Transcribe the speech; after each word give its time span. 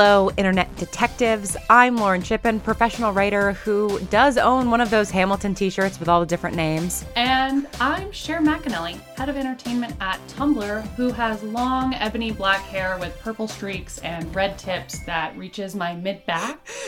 Hello, 0.00 0.30
Internet 0.36 0.76
Detectives. 0.76 1.56
I'm 1.68 1.96
Lauren 1.96 2.22
Shippen, 2.22 2.60
professional 2.60 3.12
writer 3.12 3.54
who 3.54 3.98
does 4.10 4.38
own 4.38 4.70
one 4.70 4.80
of 4.80 4.90
those 4.90 5.10
Hamilton 5.10 5.56
t 5.56 5.70
shirts 5.70 5.98
with 5.98 6.08
all 6.08 6.20
the 6.20 6.26
different 6.26 6.54
names. 6.54 7.04
And 7.16 7.66
I'm 7.80 8.12
Cher 8.12 8.40
McAnelly, 8.40 9.00
head 9.16 9.28
of 9.28 9.36
entertainment 9.36 9.96
at 10.00 10.24
Tumblr, 10.28 10.86
who 10.94 11.10
has 11.10 11.42
long 11.42 11.94
ebony 11.94 12.30
black 12.30 12.60
hair 12.60 12.96
with 13.00 13.18
purple 13.18 13.48
streaks 13.48 13.98
and 13.98 14.32
red 14.32 14.56
tips 14.56 15.04
that 15.06 15.36
reaches 15.36 15.74
my 15.74 15.96
mid 15.96 16.24
back. 16.26 16.64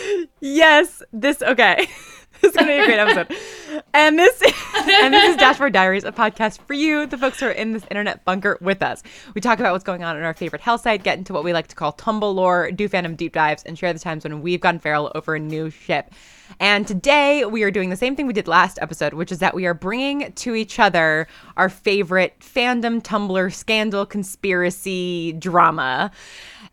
Yes, 0.43 1.03
this, 1.13 1.43
okay. 1.43 1.89
going 2.43 2.53
to 2.53 2.65
be 2.65 2.79
a 2.79 2.87
great 2.87 2.99
episode. 2.99 3.37
And 3.93 4.19
this, 4.19 4.43
and 4.77 5.13
this 5.13 5.31
is 5.31 5.37
Dashboard 5.37 5.73
Diaries, 5.73 6.05
a 6.05 6.13
podcast 6.13 6.61
for 6.61 6.75
you, 6.75 7.07
the 7.07 7.19
folks 7.19 7.41
who 7.41 7.47
are 7.47 7.51
in 7.51 7.73
this 7.73 7.85
internet 7.91 8.25
bunker 8.25 8.57
with 8.61 8.83
us. 8.83 9.03
We 9.35 9.41
talk 9.41 9.59
about 9.59 9.73
what's 9.73 9.85
going 9.85 10.05
on 10.05 10.17
in 10.17 10.23
our 10.23 10.33
favorite 10.33 10.63
hell 10.63 10.79
site, 10.79 11.03
get 11.03 11.19
into 11.19 11.33
what 11.33 11.45
we 11.45 11.53
like 11.53 11.67
to 11.69 11.77
call 11.77 11.93
tumble 11.93 12.33
lore, 12.33 12.71
do 12.71 12.89
fandom 12.89 13.17
deep 13.17 13.35
dives, 13.35 13.63
and 13.65 13.79
share 13.79 13.93
the 13.93 13.99
times 13.99 14.25
when 14.25 14.41
we've 14.41 14.61
gone 14.61 14.79
feral 14.79 15.13
over 15.15 15.35
a 15.35 15.39
new 15.41 15.71
ship. 15.71 16.13
And 16.59 16.87
today 16.87 17.45
we 17.45 17.63
are 17.63 17.71
doing 17.71 17.91
the 17.91 17.97
same 17.97 18.17
thing 18.17 18.27
we 18.27 18.33
did 18.33 18.49
last 18.49 18.79
episode, 18.81 19.15
which 19.15 19.31
is 19.31 19.39
that 19.39 19.55
we 19.55 19.67
are 19.67 19.75
bringing 19.75 20.33
to 20.33 20.55
each 20.55 20.79
other 20.79 21.29
our 21.57 21.69
favorite 21.69 22.39
fandom, 22.41 23.03
Tumblr, 23.03 23.53
scandal, 23.53 24.07
conspiracy, 24.07 25.33
drama. 25.35 26.11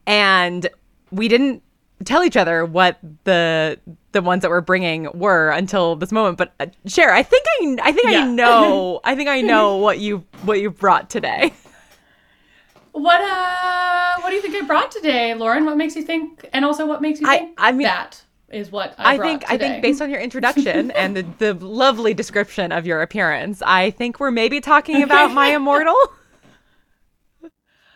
And 0.05 0.69
we 1.11 1.27
didn't 1.27 1.61
tell 2.05 2.23
each 2.23 2.37
other 2.37 2.65
what 2.65 2.99
the 3.23 3.79
the 4.11 4.21
ones 4.21 4.41
that 4.41 4.49
we're 4.49 4.61
bringing 4.61 5.09
were 5.13 5.49
until 5.49 5.95
this 5.95 6.11
moment. 6.11 6.37
But 6.37 6.53
uh, 6.59 6.67
Cher, 6.85 7.13
I 7.13 7.23
think 7.23 7.45
I 7.61 7.77
I 7.83 7.91
think 7.91 8.09
yeah. 8.09 8.21
I 8.21 8.27
know 8.27 9.01
I 9.05 9.15
think 9.15 9.29
I 9.29 9.41
know 9.41 9.77
what 9.77 9.99
you 9.99 10.23
what 10.43 10.59
you 10.59 10.69
brought 10.69 11.09
today. 11.09 11.53
What 12.91 13.21
uh 13.21 14.21
what 14.21 14.29
do 14.29 14.35
you 14.35 14.41
think 14.41 14.55
I 14.55 14.65
brought 14.65 14.91
today, 14.91 15.33
Lauren? 15.33 15.65
What 15.65 15.77
makes 15.77 15.95
you 15.95 16.03
think 16.03 16.47
and 16.53 16.65
also 16.65 16.85
what 16.85 17.01
makes 17.01 17.19
you 17.19 17.27
think 17.27 17.53
I, 17.57 17.69
I 17.69 17.71
mean, 17.71 17.83
that 17.83 18.21
is 18.49 18.71
what 18.71 18.95
I, 18.97 19.15
I 19.15 19.17
think 19.17 19.41
today. 19.41 19.53
I 19.53 19.57
think 19.57 19.81
based 19.81 20.01
on 20.01 20.09
your 20.09 20.19
introduction 20.19 20.91
and 20.95 21.15
the, 21.15 21.25
the 21.37 21.53
lovely 21.65 22.13
description 22.13 22.71
of 22.71 22.85
your 22.85 23.01
appearance, 23.01 23.61
I 23.65 23.91
think 23.91 24.19
we're 24.19 24.31
maybe 24.31 24.61
talking 24.61 25.03
about 25.03 25.33
my 25.33 25.47
immortal. 25.55 25.95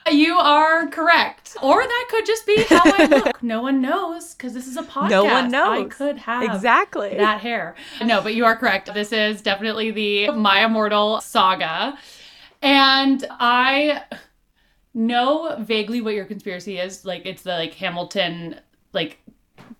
You 0.09 0.37
are 0.37 0.87
correct. 0.87 1.55
Or 1.61 1.81
that 1.81 2.07
could 2.09 2.25
just 2.25 2.45
be 2.45 2.63
how 2.63 2.81
I 2.83 3.05
look. 3.09 3.43
no 3.43 3.61
one 3.61 3.81
knows 3.81 4.33
because 4.33 4.53
this 4.53 4.67
is 4.67 4.77
a 4.77 4.83
podcast. 4.83 5.09
No 5.09 5.25
one 5.25 5.51
knows. 5.51 5.85
I 5.85 5.89
could 5.89 6.17
have 6.17 6.43
exactly 6.43 7.15
that 7.17 7.41
hair. 7.41 7.75
No, 8.03 8.21
but 8.21 8.33
you 8.33 8.45
are 8.45 8.55
correct. 8.55 8.93
This 8.93 9.11
is 9.11 9.41
definitely 9.41 9.91
the 9.91 10.31
My 10.31 10.65
Immortal 10.65 11.21
saga. 11.21 11.97
And 12.61 13.25
I 13.31 14.03
know 14.93 15.55
vaguely 15.59 16.01
what 16.01 16.13
your 16.13 16.25
conspiracy 16.25 16.77
is. 16.79 17.05
Like 17.05 17.25
it's 17.25 17.43
the 17.43 17.51
like 17.51 17.73
Hamilton 17.75 18.59
like 18.93 19.19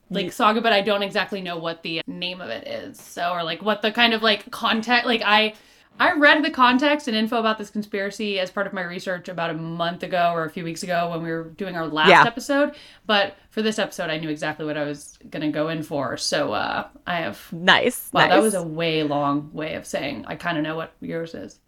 like 0.09 0.31
saga, 0.31 0.61
but 0.61 0.73
I 0.73 0.81
don't 0.81 1.03
exactly 1.03 1.41
know 1.41 1.57
what 1.57 1.83
the 1.83 2.01
name 2.05 2.41
of 2.41 2.49
it 2.49 2.67
is. 2.67 2.99
So 2.99 3.31
or 3.31 3.43
like 3.43 3.61
what 3.61 3.81
the 3.81 3.91
kind 3.91 4.13
of 4.13 4.21
like 4.21 4.51
context 4.51 5.05
like 5.05 5.21
I 5.25 5.53
I 5.99 6.13
read 6.13 6.43
the 6.43 6.49
context 6.49 7.07
and 7.07 7.15
info 7.15 7.39
about 7.39 7.57
this 7.59 7.69
conspiracy 7.69 8.39
as 8.39 8.49
part 8.49 8.65
of 8.65 8.73
my 8.73 8.81
research 8.81 9.29
about 9.29 9.51
a 9.51 9.53
month 9.53 10.01
ago 10.01 10.31
or 10.33 10.45
a 10.45 10.49
few 10.49 10.63
weeks 10.63 10.81
ago 10.81 11.11
when 11.11 11.21
we 11.21 11.29
were 11.31 11.43
doing 11.43 11.75
our 11.75 11.87
last 11.87 12.09
yeah. 12.09 12.23
episode. 12.25 12.73
But 13.05 13.35
for 13.51 13.61
this 13.61 13.77
episode, 13.77 14.09
I 14.09 14.17
knew 14.17 14.29
exactly 14.29 14.65
what 14.65 14.77
I 14.77 14.83
was 14.83 15.19
going 15.29 15.43
to 15.43 15.51
go 15.51 15.69
in 15.69 15.83
for. 15.83 16.17
So 16.17 16.53
uh, 16.53 16.87
I 17.05 17.17
have. 17.17 17.51
Nice. 17.53 18.09
Wow, 18.11 18.21
nice. 18.21 18.29
that 18.31 18.41
was 18.41 18.55
a 18.55 18.63
way 18.63 19.03
long 19.03 19.51
way 19.53 19.75
of 19.75 19.85
saying 19.85 20.25
I 20.27 20.35
kind 20.35 20.57
of 20.57 20.63
know 20.63 20.75
what 20.75 20.93
yours 21.01 21.35
is. 21.35 21.59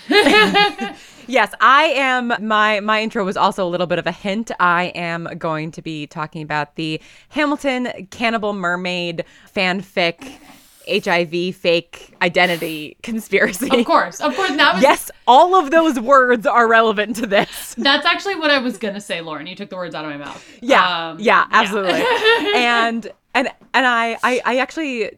yes, 0.08 1.52
I 1.60 1.92
am 1.94 2.32
my 2.40 2.80
my 2.80 3.02
intro 3.02 3.26
was 3.26 3.36
also 3.36 3.66
a 3.66 3.68
little 3.68 3.86
bit 3.86 3.98
of 3.98 4.06
a 4.06 4.12
hint. 4.12 4.50
I 4.58 4.84
am 4.94 5.28
going 5.36 5.70
to 5.72 5.82
be 5.82 6.06
talking 6.06 6.40
about 6.42 6.76
the 6.76 6.98
Hamilton 7.28 8.08
Cannibal 8.10 8.54
Mermaid 8.54 9.26
fanfic 9.54 10.38
HIV 10.88 11.56
fake 11.56 12.14
identity 12.22 12.96
conspiracy. 13.02 13.68
Of 13.80 13.86
course. 13.86 14.20
Of 14.20 14.34
course. 14.36 14.50
That 14.50 14.74
was 14.74 14.82
Yes, 14.82 15.10
all 15.26 15.54
of 15.56 15.70
those 15.70 15.98
words 15.98 16.46
are 16.46 16.68
relevant 16.68 17.16
to 17.16 17.26
this. 17.26 17.74
That's 17.78 18.06
actually 18.06 18.36
what 18.36 18.50
I 18.50 18.58
was 18.58 18.78
gonna 18.78 19.00
say, 19.00 19.20
Lauren. 19.20 19.46
You 19.46 19.56
took 19.56 19.70
the 19.70 19.76
words 19.76 19.94
out 19.94 20.04
of 20.04 20.10
my 20.10 20.16
mouth. 20.16 20.44
Yeah. 20.60 21.10
Um, 21.10 21.18
yeah, 21.20 21.46
absolutely. 21.50 21.98
Yeah. 21.98 22.52
and 22.54 23.10
and 23.34 23.48
and 23.74 23.86
I, 23.86 24.18
I 24.22 24.40
I 24.44 24.58
actually 24.58 25.10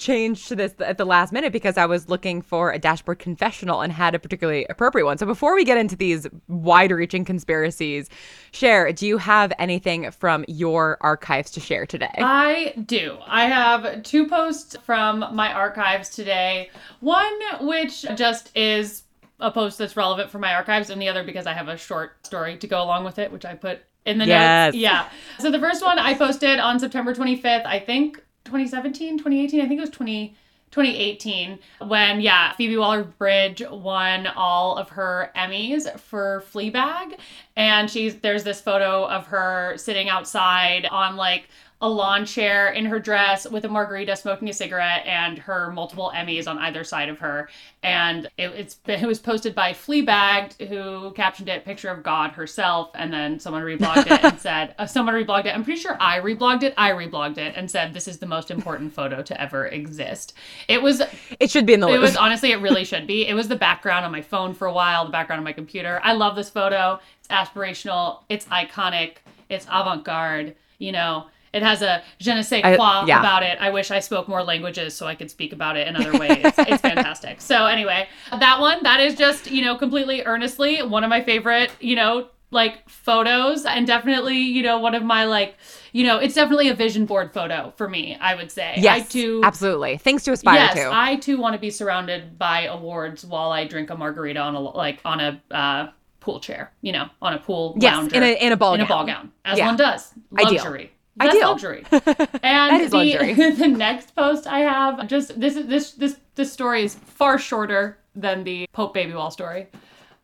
changed 0.00 0.48
to 0.48 0.56
this 0.56 0.74
at 0.80 0.98
the 0.98 1.04
last 1.04 1.32
minute 1.32 1.52
because 1.52 1.76
I 1.76 1.86
was 1.86 2.08
looking 2.08 2.42
for 2.42 2.72
a 2.72 2.78
dashboard 2.78 3.20
confessional 3.20 3.82
and 3.82 3.92
had 3.92 4.14
a 4.14 4.18
particularly 4.18 4.66
appropriate 4.68 5.04
one. 5.04 5.18
So 5.18 5.26
before 5.26 5.54
we 5.54 5.64
get 5.64 5.78
into 5.78 5.94
these 5.94 6.26
wide 6.48 6.90
reaching 6.90 7.24
conspiracies, 7.24 8.08
Cher, 8.50 8.92
do 8.92 9.06
you 9.06 9.18
have 9.18 9.52
anything 9.58 10.10
from 10.10 10.44
your 10.48 10.98
archives 11.02 11.50
to 11.52 11.60
share 11.60 11.86
today? 11.86 12.14
I 12.18 12.74
do. 12.86 13.18
I 13.26 13.44
have 13.44 14.02
two 14.02 14.26
posts 14.26 14.76
from 14.82 15.24
my 15.32 15.52
archives 15.52 16.08
today. 16.08 16.70
One 17.00 17.38
which 17.60 18.04
just 18.16 18.50
is 18.56 19.04
a 19.38 19.50
post 19.50 19.78
that's 19.78 19.96
relevant 19.96 20.30
for 20.30 20.38
my 20.38 20.54
archives, 20.54 20.90
and 20.90 21.00
the 21.00 21.08
other 21.08 21.24
because 21.24 21.46
I 21.46 21.52
have 21.52 21.68
a 21.68 21.76
short 21.76 22.26
story 22.26 22.56
to 22.58 22.66
go 22.66 22.82
along 22.82 23.04
with 23.04 23.18
it, 23.18 23.30
which 23.30 23.44
I 23.44 23.54
put 23.54 23.80
in 24.04 24.18
the 24.18 24.26
yes. 24.26 24.72
notes. 24.72 24.80
Yeah. 24.80 25.08
So 25.38 25.50
the 25.50 25.58
first 25.58 25.82
one 25.82 25.98
I 25.98 26.14
posted 26.14 26.58
on 26.58 26.78
September 26.80 27.14
25th, 27.14 27.66
I 27.66 27.78
think 27.78 28.22
2017, 28.50 29.18
2018, 29.18 29.60
I 29.60 29.68
think 29.68 29.78
it 29.78 29.80
was 29.80 29.90
20, 29.90 30.34
2018, 30.72 31.58
when, 31.86 32.20
yeah, 32.20 32.52
Phoebe 32.54 32.76
Waller 32.76 33.04
Bridge 33.04 33.62
won 33.70 34.26
all 34.26 34.76
of 34.76 34.88
her 34.88 35.30
Emmys 35.36 35.98
for 36.00 36.42
Fleabag. 36.52 37.16
And 37.56 37.88
she's, 37.88 38.16
there's 38.16 38.42
this 38.42 38.60
photo 38.60 39.06
of 39.06 39.26
her 39.28 39.76
sitting 39.76 40.08
outside 40.08 40.86
on 40.86 41.14
like 41.16 41.48
a 41.82 41.88
lawn 41.88 42.26
chair 42.26 42.70
in 42.72 42.84
her 42.84 42.98
dress 42.98 43.48
with 43.48 43.64
a 43.64 43.68
margarita 43.68 44.14
smoking 44.14 44.48
a 44.50 44.52
cigarette 44.52 45.02
and 45.06 45.38
her 45.38 45.70
multiple 45.72 46.12
Emmys 46.14 46.46
on 46.46 46.58
either 46.58 46.84
side 46.84 47.08
of 47.08 47.18
her. 47.18 47.48
And 47.82 48.26
it, 48.36 48.48
it's 48.50 48.78
it 48.86 49.06
was 49.06 49.18
posted 49.18 49.54
by 49.54 49.72
Fleabag, 49.72 50.68
who 50.68 51.12
captioned 51.12 51.48
it 51.48 51.64
"Picture 51.64 51.88
of 51.88 52.02
God 52.02 52.32
herself," 52.32 52.90
and 52.94 53.10
then 53.10 53.40
someone 53.40 53.62
reblogged 53.62 54.10
it 54.10 54.22
and 54.22 54.38
said, 54.40 54.74
uh, 54.78 54.84
"Someone 54.84 55.14
reblogged 55.14 55.46
it." 55.46 55.54
I'm 55.54 55.64
pretty 55.64 55.80
sure 55.80 55.96
I 55.98 56.20
reblogged 56.20 56.64
it. 56.64 56.74
I 56.76 56.90
reblogged 56.90 57.38
it 57.38 57.54
and 57.56 57.70
said, 57.70 57.94
"This 57.94 58.06
is 58.06 58.18
the 58.18 58.26
most 58.26 58.50
important 58.50 58.92
photo 58.92 59.22
to 59.22 59.40
ever 59.40 59.66
exist." 59.66 60.34
It 60.68 60.82
was. 60.82 61.00
It 61.38 61.50
should 61.50 61.64
be 61.64 61.72
in 61.72 61.80
the. 61.80 61.86
List. 61.86 61.96
It 61.96 62.00
was 62.00 62.16
honestly, 62.16 62.52
it 62.52 62.60
really 62.60 62.84
should 62.84 63.06
be. 63.06 63.26
It 63.26 63.34
was 63.34 63.48
the 63.48 63.56
background 63.56 64.04
on 64.04 64.12
my 64.12 64.22
phone 64.22 64.52
for 64.52 64.66
a 64.66 64.72
while, 64.72 65.06
the 65.06 65.12
background 65.12 65.38
on 65.38 65.44
my 65.44 65.54
computer. 65.54 65.98
I 66.04 66.12
love 66.12 66.36
this 66.36 66.50
photo. 66.50 67.00
It's 67.20 67.28
aspirational. 67.28 68.18
It's 68.28 68.44
iconic. 68.46 69.16
It's 69.48 69.64
avant-garde. 69.70 70.54
You 70.76 70.92
know 70.92 71.26
it 71.52 71.62
has 71.62 71.82
a 71.82 72.02
je 72.18 72.34
ne 72.34 72.42
sais 72.42 72.62
quoi 72.62 73.00
I, 73.02 73.04
yeah. 73.06 73.20
about 73.20 73.42
it. 73.42 73.58
I 73.60 73.70
wish 73.70 73.90
I 73.90 74.00
spoke 74.00 74.28
more 74.28 74.42
languages 74.42 74.94
so 74.94 75.06
I 75.06 75.14
could 75.14 75.30
speak 75.30 75.52
about 75.52 75.76
it 75.76 75.88
in 75.88 75.96
other 75.96 76.16
ways. 76.18 76.38
It's, 76.42 76.80
fantastic. 76.80 77.40
So 77.40 77.66
anyway, 77.66 78.08
that 78.30 78.60
one, 78.60 78.82
that 78.82 79.00
is 79.00 79.14
just, 79.14 79.50
you 79.50 79.62
know, 79.62 79.76
completely 79.76 80.22
earnestly 80.22 80.82
one 80.82 81.04
of 81.04 81.10
my 81.10 81.22
favorite, 81.22 81.70
you 81.80 81.96
know, 81.96 82.28
like 82.52 82.88
photos 82.88 83.64
and 83.64 83.86
definitely, 83.86 84.38
you 84.38 84.62
know, 84.62 84.78
one 84.78 84.94
of 84.94 85.02
my 85.02 85.24
like, 85.24 85.56
you 85.92 86.04
know, 86.04 86.18
it's 86.18 86.34
definitely 86.34 86.68
a 86.68 86.74
vision 86.74 87.06
board 87.06 87.32
photo 87.32 87.72
for 87.76 87.88
me, 87.88 88.16
I 88.20 88.34
would 88.34 88.50
say. 88.50 88.74
Yes, 88.76 89.06
I 89.06 89.08
too, 89.08 89.40
absolutely. 89.44 89.98
Things 89.98 90.22
to 90.24 90.32
aspire 90.32 90.56
yes, 90.56 90.74
to. 90.74 90.90
I 90.92 91.16
too 91.16 91.38
want 91.38 91.54
to 91.54 91.60
be 91.60 91.70
surrounded 91.70 92.38
by 92.38 92.66
awards 92.66 93.24
while 93.24 93.50
I 93.50 93.66
drink 93.66 93.90
a 93.90 93.96
margarita 93.96 94.40
on 94.40 94.54
a, 94.54 94.60
like 94.60 95.00
on 95.04 95.20
a, 95.20 95.42
uh, 95.50 95.90
pool 96.20 96.38
chair, 96.38 96.70
you 96.82 96.92
know, 96.92 97.08
on 97.20 97.34
a 97.34 97.38
pool 97.38 97.76
yes, 97.80 97.96
lounger. 97.96 98.16
in 98.16 98.22
a 98.22 98.46
in 98.46 98.52
a 98.52 98.56
ball 98.56 98.74
in 98.74 98.80
gown. 98.80 98.86
a 98.86 98.88
ball 98.88 99.06
gown, 99.06 99.32
as 99.44 99.58
yeah. 99.58 99.66
one 99.66 99.76
does. 99.76 100.12
Luxury. 100.30 100.80
Ideal. 100.80 100.88
That's 101.20 101.36
Ideal. 101.36 101.48
luxury. 101.50 101.84
And 102.42 102.82
is 102.82 102.90
the, 102.90 102.96
luxury. 102.96 103.34
the 103.52 103.68
next 103.68 104.14
post 104.16 104.46
I 104.46 104.60
have, 104.60 105.06
just 105.06 105.38
this 105.38 105.56
is 105.56 105.66
this 105.66 105.92
this 105.92 106.16
this 106.34 106.52
story 106.52 106.82
is 106.84 106.94
far 106.94 107.38
shorter 107.38 107.98
than 108.16 108.42
the 108.44 108.66
Pope 108.72 108.94
Baby 108.94 109.12
Wall 109.14 109.30
story. 109.30 109.68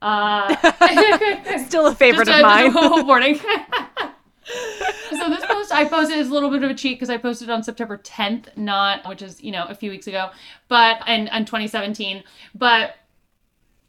Uh, 0.02 0.54
Still 1.66 1.87
a 1.87 1.94
favorite 1.94 2.26
just 2.26 2.38
of 2.38 2.43
mine. 2.43 2.70
Just 2.70 3.06
warning. 3.06 3.38
so 3.38 5.28
this 5.31 5.44
post 5.46 5.72
I 5.72 5.87
posted 5.88 6.19
is 6.19 6.28
a 6.28 6.32
little 6.32 6.50
bit 6.50 6.62
of 6.62 6.70
a 6.70 6.75
cheat 6.75 6.96
because 6.99 7.08
I 7.10 7.16
posted 7.16 7.49
on 7.49 7.62
September 7.62 7.96
10th, 7.99 8.56
not 8.56 9.08
which 9.08 9.22
is 9.22 9.42
you 9.42 9.50
know 9.50 9.64
a 9.69 9.75
few 9.75 9.90
weeks 9.90 10.06
ago, 10.06 10.31
but 10.69 11.00
and 11.06 11.31
and 11.31 11.46
2017, 11.46 12.22
but 12.54 12.96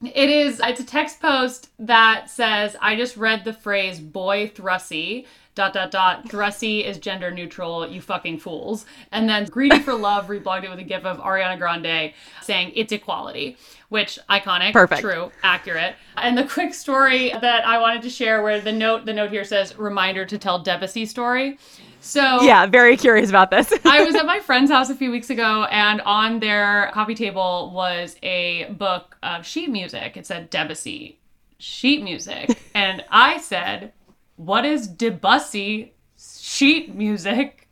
It 0.01 0.29
is. 0.29 0.61
It's 0.63 0.79
a 0.79 0.85
text 0.85 1.19
post 1.21 1.69
that 1.79 2.29
says, 2.29 2.75
"I 2.81 2.95
just 2.95 3.17
read 3.17 3.43
the 3.43 3.53
phrase 3.53 3.99
boy 3.99 4.47
thrussy." 4.55 5.25
Dot 5.57 5.73
dot 5.73 5.89
dot. 5.89 6.29
Thrussy 6.29 6.85
is 6.85 6.99
gender 6.99 7.31
neutral. 7.31 7.87
You 7.87 7.99
fucking 7.99 8.37
fools. 8.37 8.85
And 9.11 9.27
then 9.27 9.45
Greedy 9.45 9.79
for 9.79 9.95
Love 9.95 10.27
reblogged 10.27 10.65
it 10.65 10.69
with 10.69 10.77
a 10.77 10.83
gif 10.83 11.03
of 11.03 11.17
Ariana 11.17 11.57
Grande 11.57 12.13
saying 12.43 12.73
it's 12.75 12.91
equality, 12.91 13.57
which 13.89 14.19
iconic, 14.29 14.73
Perfect. 14.73 15.01
true, 15.01 15.31
accurate. 15.41 15.95
And 16.15 16.37
the 16.37 16.43
quick 16.43 16.75
story 16.75 17.31
that 17.31 17.65
I 17.65 17.79
wanted 17.79 18.03
to 18.03 18.09
share, 18.11 18.43
where 18.43 18.61
the 18.61 18.71
note 18.71 19.05
the 19.05 19.13
note 19.13 19.31
here 19.31 19.43
says, 19.43 19.75
"Reminder 19.75 20.25
to 20.25 20.37
tell 20.37 20.59
Debussy 20.59 21.07
story." 21.07 21.57
So 22.01 22.41
Yeah, 22.43 22.67
very 22.67 22.95
curious 22.95 23.29
about 23.29 23.49
this. 23.49 23.73
I 23.83 24.03
was 24.03 24.13
at 24.13 24.25
my 24.35 24.39
friend's 24.39 24.69
house 24.69 24.91
a 24.91 24.95
few 24.95 25.09
weeks 25.09 25.31
ago, 25.31 25.63
and 25.71 26.01
on 26.01 26.39
their 26.39 26.91
coffee 26.93 27.15
table 27.15 27.71
was 27.73 28.15
a 28.21 28.65
book 28.77 29.17
of 29.23 29.43
sheet 29.43 29.71
music. 29.71 30.17
It 30.17 30.27
said 30.27 30.51
Debussy 30.51 31.17
sheet 31.57 32.03
music, 32.03 32.59
and 32.75 33.03
I 33.09 33.39
said, 33.39 33.93
"What 34.37 34.65
is 34.65 34.87
Debussy 34.87 35.93
sheet 36.17 36.95
music?" 36.95 37.67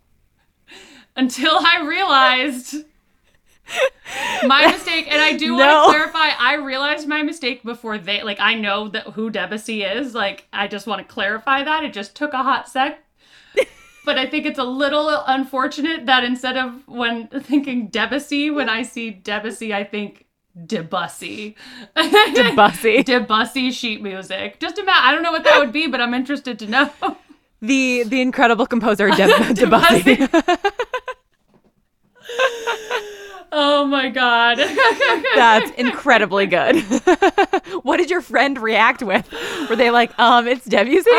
Until 1.16 1.58
I 1.58 1.82
realized 1.88 2.76
my 4.46 4.68
mistake, 4.72 5.08
and 5.10 5.22
I 5.22 5.38
do 5.38 5.56
want 5.56 5.72
to 5.72 5.92
clarify. 5.92 6.36
I 6.38 6.56
realized 6.56 7.08
my 7.08 7.24
mistake 7.24 7.64
before 7.64 7.98
they 7.98 8.22
like. 8.22 8.42
I 8.42 8.56
know 8.56 8.90
that 8.90 9.08
who 9.08 9.30
Debussy 9.30 9.84
is. 9.84 10.14
Like, 10.14 10.48
I 10.52 10.68
just 10.68 10.86
want 10.86 11.08
to 11.08 11.14
clarify 11.14 11.64
that. 11.64 11.86
It 11.86 11.94
just 11.94 12.16
took 12.16 12.34
a 12.34 12.44
hot 12.44 12.68
sec 12.68 13.00
but 14.06 14.18
I 14.18 14.26
think 14.28 14.46
it's 14.46 14.60
a 14.60 14.64
little 14.64 15.10
unfortunate 15.10 16.06
that 16.06 16.24
instead 16.24 16.58
of 16.58 16.88
when 16.88 17.28
thinking 17.28 17.88
Debussy, 17.88 18.50
when 18.50 18.70
I 18.70 18.84
see 18.84 19.10
Debussy, 19.10 19.74
I 19.74 19.84
think 19.84 20.25
Debussy. 20.66 21.56
Debussy. 21.96 23.04
Debussy 23.06 23.72
sheet 23.72 24.02
music. 24.02 24.60
Just 24.60 24.78
imagine. 24.78 25.04
I 25.04 25.12
don't 25.12 25.24
know 25.24 25.32
what 25.32 25.44
that 25.44 25.60
would 25.60 25.72
be, 25.72 25.88
but 25.88 26.00
I'm 26.02 26.14
interested 26.14 26.60
to 26.60 26.68
know. 26.68 26.90
the 27.62 28.04
the 28.04 28.22
incredible 28.22 28.66
composer 28.66 29.10
Deb- 29.10 29.56
Debussy. 29.56 30.28
oh 33.52 33.86
my 33.86 34.10
god. 34.10 34.58
That's 35.36 35.72
incredibly 35.72 36.46
good. 36.46 36.78
what 37.84 37.98
did 37.98 38.10
your 38.10 38.22
friend 38.22 38.58
react 38.58 39.04
with? 39.04 39.30
Were 39.70 39.76
they 39.76 39.92
like, 39.92 40.18
um, 40.20 40.48
it's 40.48 40.66
Debussy? 40.66 41.10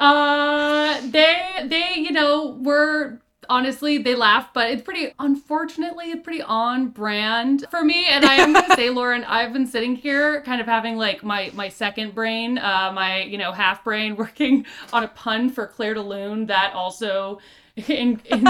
uh, 0.00 1.00
they 1.02 1.42
they 1.64 1.94
you 1.96 2.12
know 2.12 2.56
were 2.60 3.20
honestly 3.48 3.98
they 3.98 4.14
laugh, 4.14 4.52
but 4.52 4.70
it's 4.70 4.82
pretty 4.82 5.12
unfortunately 5.18 6.10
it's 6.10 6.22
pretty 6.22 6.42
on 6.42 6.88
brand 6.88 7.64
for 7.70 7.84
me. 7.84 8.06
And 8.06 8.24
I 8.24 8.34
am 8.36 8.52
gonna 8.52 8.74
say, 8.74 8.90
Lauren, 8.90 9.24
I've 9.24 9.52
been 9.52 9.66
sitting 9.66 9.96
here 9.96 10.42
kind 10.42 10.60
of 10.60 10.66
having 10.66 10.96
like 10.96 11.22
my 11.22 11.50
my 11.54 11.68
second 11.68 12.14
brain, 12.14 12.58
uh, 12.58 12.92
my 12.94 13.22
you 13.22 13.38
know 13.38 13.52
half 13.52 13.84
brain 13.84 14.16
working 14.16 14.66
on 14.92 15.04
a 15.04 15.08
pun 15.08 15.50
for 15.50 15.66
Clair 15.66 15.94
de 15.94 16.02
Lune 16.02 16.46
that 16.46 16.72
also 16.74 17.40
in, 17.88 18.20
in, 18.24 18.46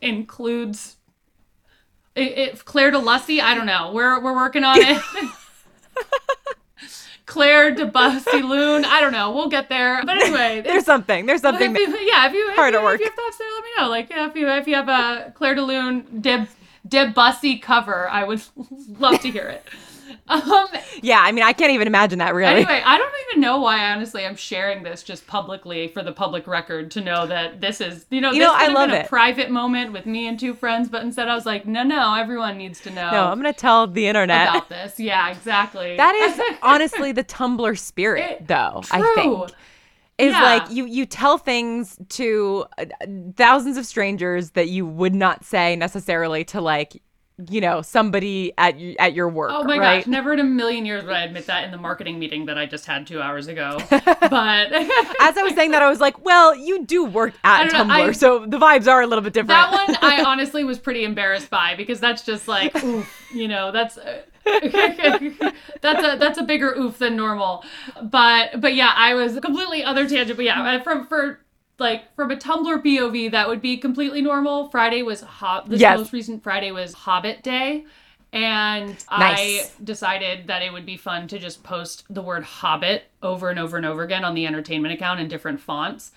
includes. 0.00 0.96
It, 2.14 2.38
it, 2.38 2.64
Claire 2.66 2.90
de 2.90 2.98
Lussy, 2.98 3.40
I 3.40 3.54
don't 3.54 3.66
know. 3.66 3.92
We're 3.92 4.22
we're 4.22 4.34
working 4.34 4.64
on 4.64 4.76
it. 4.78 5.02
Claire 7.32 7.70
de 7.70 7.86
Loon. 7.86 8.84
I 8.84 9.00
don't 9.00 9.12
know. 9.12 9.32
We'll 9.32 9.48
get 9.48 9.70
there. 9.70 10.02
But 10.04 10.18
anyway, 10.18 10.60
There's 10.66 10.84
something. 10.84 11.24
There's 11.24 11.40
something. 11.40 11.74
if 11.74 11.78
you, 11.78 11.98
yeah, 12.00 12.26
if 12.26 12.34
you 12.34 12.50
if 12.50 12.56
Hard 12.56 12.74
you, 12.74 12.78
at 12.78 12.84
work. 12.84 12.96
if 12.96 13.00
you 13.00 13.06
have 13.06 13.14
thoughts 13.14 13.38
there, 13.38 13.48
let 13.54 13.64
me 13.64 13.70
know. 13.78 13.88
Like 13.88 14.10
yeah, 14.10 14.28
if 14.28 14.36
you 14.36 14.48
if 14.50 14.68
you 14.68 14.74
have 14.74 14.88
a 14.90 15.32
Clair 15.34 15.54
de 15.54 15.62
Lune 15.62 16.20
Deb 16.20 16.46
Debussy 16.86 17.56
cover, 17.58 18.06
I 18.06 18.24
would 18.24 18.42
love 18.98 19.18
to 19.20 19.30
hear 19.30 19.48
it. 19.48 19.64
Um. 20.28 20.66
yeah, 21.02 21.20
I 21.20 21.30
mean, 21.32 21.44
I 21.44 21.52
can't 21.52 21.72
even 21.72 21.86
imagine 21.86 22.18
that 22.20 22.34
really. 22.34 22.54
Anyway, 22.62 22.82
I 22.84 22.96
don't 22.98 23.12
even 23.30 23.40
know 23.40 23.58
why. 23.60 23.92
Honestly, 23.92 24.24
I'm 24.24 24.36
sharing 24.36 24.82
this 24.82 25.02
just 25.02 25.26
publicly 25.26 25.88
for 25.88 26.02
the 26.02 26.12
public 26.12 26.46
record 26.46 26.90
to 26.92 27.00
know 27.00 27.26
that 27.26 27.60
this 27.60 27.80
is 27.80 28.06
you 28.10 28.20
know 28.20 28.32
You 28.32 28.40
this 28.40 28.46
know, 28.48 28.52
could 28.54 28.60
I 28.60 28.64
have 28.64 28.72
love 28.72 28.88
been 28.90 28.98
a 28.98 29.02
it. 29.04 29.08
private 29.08 29.50
moment 29.50 29.92
with 29.92 30.06
me 30.06 30.26
and 30.26 30.38
two 30.40 30.54
friends, 30.54 30.88
but 30.88 31.02
instead 31.02 31.28
I 31.28 31.34
was 31.34 31.44
like, 31.46 31.66
no, 31.66 31.82
no, 31.82 32.14
everyone 32.14 32.56
needs 32.58 32.80
to 32.82 32.90
know. 32.90 33.10
no, 33.10 33.24
I'm 33.24 33.38
gonna 33.38 33.52
tell 33.52 33.86
the 33.86 34.06
internet. 34.06 34.48
about 34.48 34.68
this. 34.68 34.98
Yeah, 34.98 35.30
exactly. 35.30 35.96
That 35.96 36.14
is 36.14 36.56
honestly 36.62 37.12
the 37.12 37.24
Tumblr 37.24 37.78
spirit, 37.78 38.30
It- 38.40 38.46
though. 38.48 38.82
I 38.90 39.02
think 39.14 39.50
is 40.18 40.32
Yeah. 40.32 40.42
like 40.42 40.70
you 40.70 40.86
you 40.86 41.06
tell 41.06 41.38
things 41.38 41.96
to 42.10 42.64
uh, 42.78 42.84
thousands 43.36 43.76
of 43.76 43.86
strangers 43.86 44.50
that 44.50 44.68
you 44.68 44.86
would 44.86 45.14
not 45.14 45.44
say 45.44 45.74
necessarily 45.76 46.44
to 46.44 46.60
like 46.60 47.02
you 47.48 47.60
know 47.60 47.82
somebody 47.82 48.52
at 48.58 48.80
at 48.98 49.14
your 49.14 49.28
work. 49.28 49.50
Oh 49.52 49.64
my 49.64 49.78
right? 49.78 50.00
gosh, 50.00 50.06
never 50.06 50.32
in 50.32 50.40
a 50.40 50.44
million 50.44 50.84
years 50.84 51.04
would 51.04 51.12
I 51.12 51.24
admit 51.24 51.46
that 51.46 51.64
in 51.64 51.70
the 51.70 51.78
marketing 51.78 52.18
meeting 52.18 52.46
that 52.46 52.58
I 52.58 52.66
just 52.66 52.86
had 52.86 53.06
two 53.06 53.20
hours 53.20 53.48
ago. 53.48 53.78
But 54.32 54.72
As 55.20 55.36
I 55.36 55.42
was 55.42 55.54
saying 55.54 55.72
that, 55.72 55.82
I 55.82 55.88
was 55.88 56.00
like, 56.00 56.24
well, 56.24 56.54
you 56.54 56.84
do 56.84 57.04
work 57.04 57.34
at 57.44 57.70
don't 57.70 57.88
know, 57.88 57.94
Tumblr, 57.94 58.08
I- 58.08 58.12
so 58.12 58.46
the 58.46 58.58
vibes 58.58 58.86
are 58.86 59.02
a 59.02 59.06
little 59.06 59.22
bit 59.22 59.32
different. 59.32 59.48
that 59.48 59.88
one 59.88 59.96
I 60.00 60.22
honestly 60.24 60.64
was 60.64 60.78
pretty 60.78 61.04
embarrassed 61.04 61.50
by 61.50 61.74
because 61.74 62.00
that's 62.00 62.22
just 62.22 62.48
like, 62.48 62.74
oof, 62.84 63.10
you 63.34 63.48
know, 63.48 63.72
that's 63.72 63.98
that's 64.44 66.04
a 66.04 66.16
that's 66.18 66.38
a 66.38 66.42
bigger 66.42 66.74
oof 66.78 66.98
than 66.98 67.16
normal. 67.16 67.64
But 68.02 68.60
but 68.60 68.74
yeah, 68.74 68.92
I 68.96 69.14
was 69.14 69.38
completely 69.40 69.84
other 69.84 70.08
tangent. 70.08 70.36
But 70.36 70.44
yeah, 70.44 70.82
from 70.82 71.06
for 71.06 71.40
like 71.82 72.14
from 72.16 72.30
a 72.30 72.36
Tumblr 72.36 72.82
POV, 72.82 73.30
that 73.32 73.46
would 73.48 73.60
be 73.60 73.76
completely 73.76 74.22
normal. 74.22 74.70
Friday 74.70 75.02
was 75.02 75.20
Hob. 75.20 75.68
This 75.68 75.80
Yes. 75.80 75.98
most 75.98 76.12
recent 76.14 76.42
Friday 76.42 76.72
was 76.72 76.94
Hobbit 76.94 77.42
Day. 77.42 77.84
And 78.32 78.88
Nice. 78.88 79.04
I 79.10 79.70
decided 79.84 80.46
that 80.46 80.62
it 80.62 80.72
would 80.72 80.86
be 80.86 80.96
fun 80.96 81.28
to 81.28 81.38
just 81.38 81.62
post 81.62 82.04
the 82.08 82.22
word 82.22 82.44
Hobbit 82.44 83.02
over 83.22 83.50
and 83.50 83.58
over 83.58 83.76
and 83.76 83.84
over 83.84 84.02
again 84.02 84.24
on 84.24 84.34
the 84.34 84.46
entertainment 84.46 84.94
account 84.94 85.20
in 85.20 85.28
different 85.28 85.60
fonts. 85.60 86.12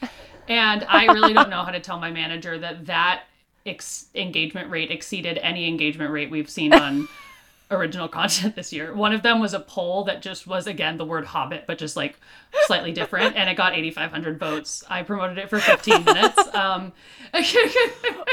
And 0.47 0.85
I 0.88 1.06
really 1.12 1.33
don't 1.33 1.50
know 1.50 1.63
how 1.63 1.71
to 1.71 1.81
tell 1.81 2.00
my 2.00 2.12
manager 2.12 2.57
that 2.59 2.85
that 2.85 3.23
ex- 3.65 4.06
engagement 4.15 4.69
rate 4.69 4.91
exceeded 4.91 5.39
any 5.39 5.67
engagement 5.67 6.12
rate 6.12 6.29
we've 6.31 6.50
seen 6.50 6.71
on 6.73 7.09
original 7.71 8.07
content 8.19 8.56
this 8.56 8.71
year. 8.73 8.94
One 8.94 9.13
of 9.13 9.21
them 9.23 9.39
was 9.39 9.53
a 9.53 9.59
poll 9.59 10.03
that 10.06 10.21
just 10.21 10.45
was 10.47 10.67
again 10.67 10.97
the 10.97 11.06
word 11.06 11.25
Hobbit, 11.25 11.65
but 11.67 11.77
just 11.77 11.95
like 11.95 12.19
slightly 12.65 12.91
different, 12.91 13.35
and 13.35 13.50
it 13.50 13.56
got 13.56 13.73
8,500 13.73 14.39
votes. 14.39 14.83
I 14.89 15.03
promoted 15.03 15.38
it 15.38 15.50
for 15.50 15.59
15 15.59 16.03
minutes. 16.06 16.56
Um, 16.56 16.94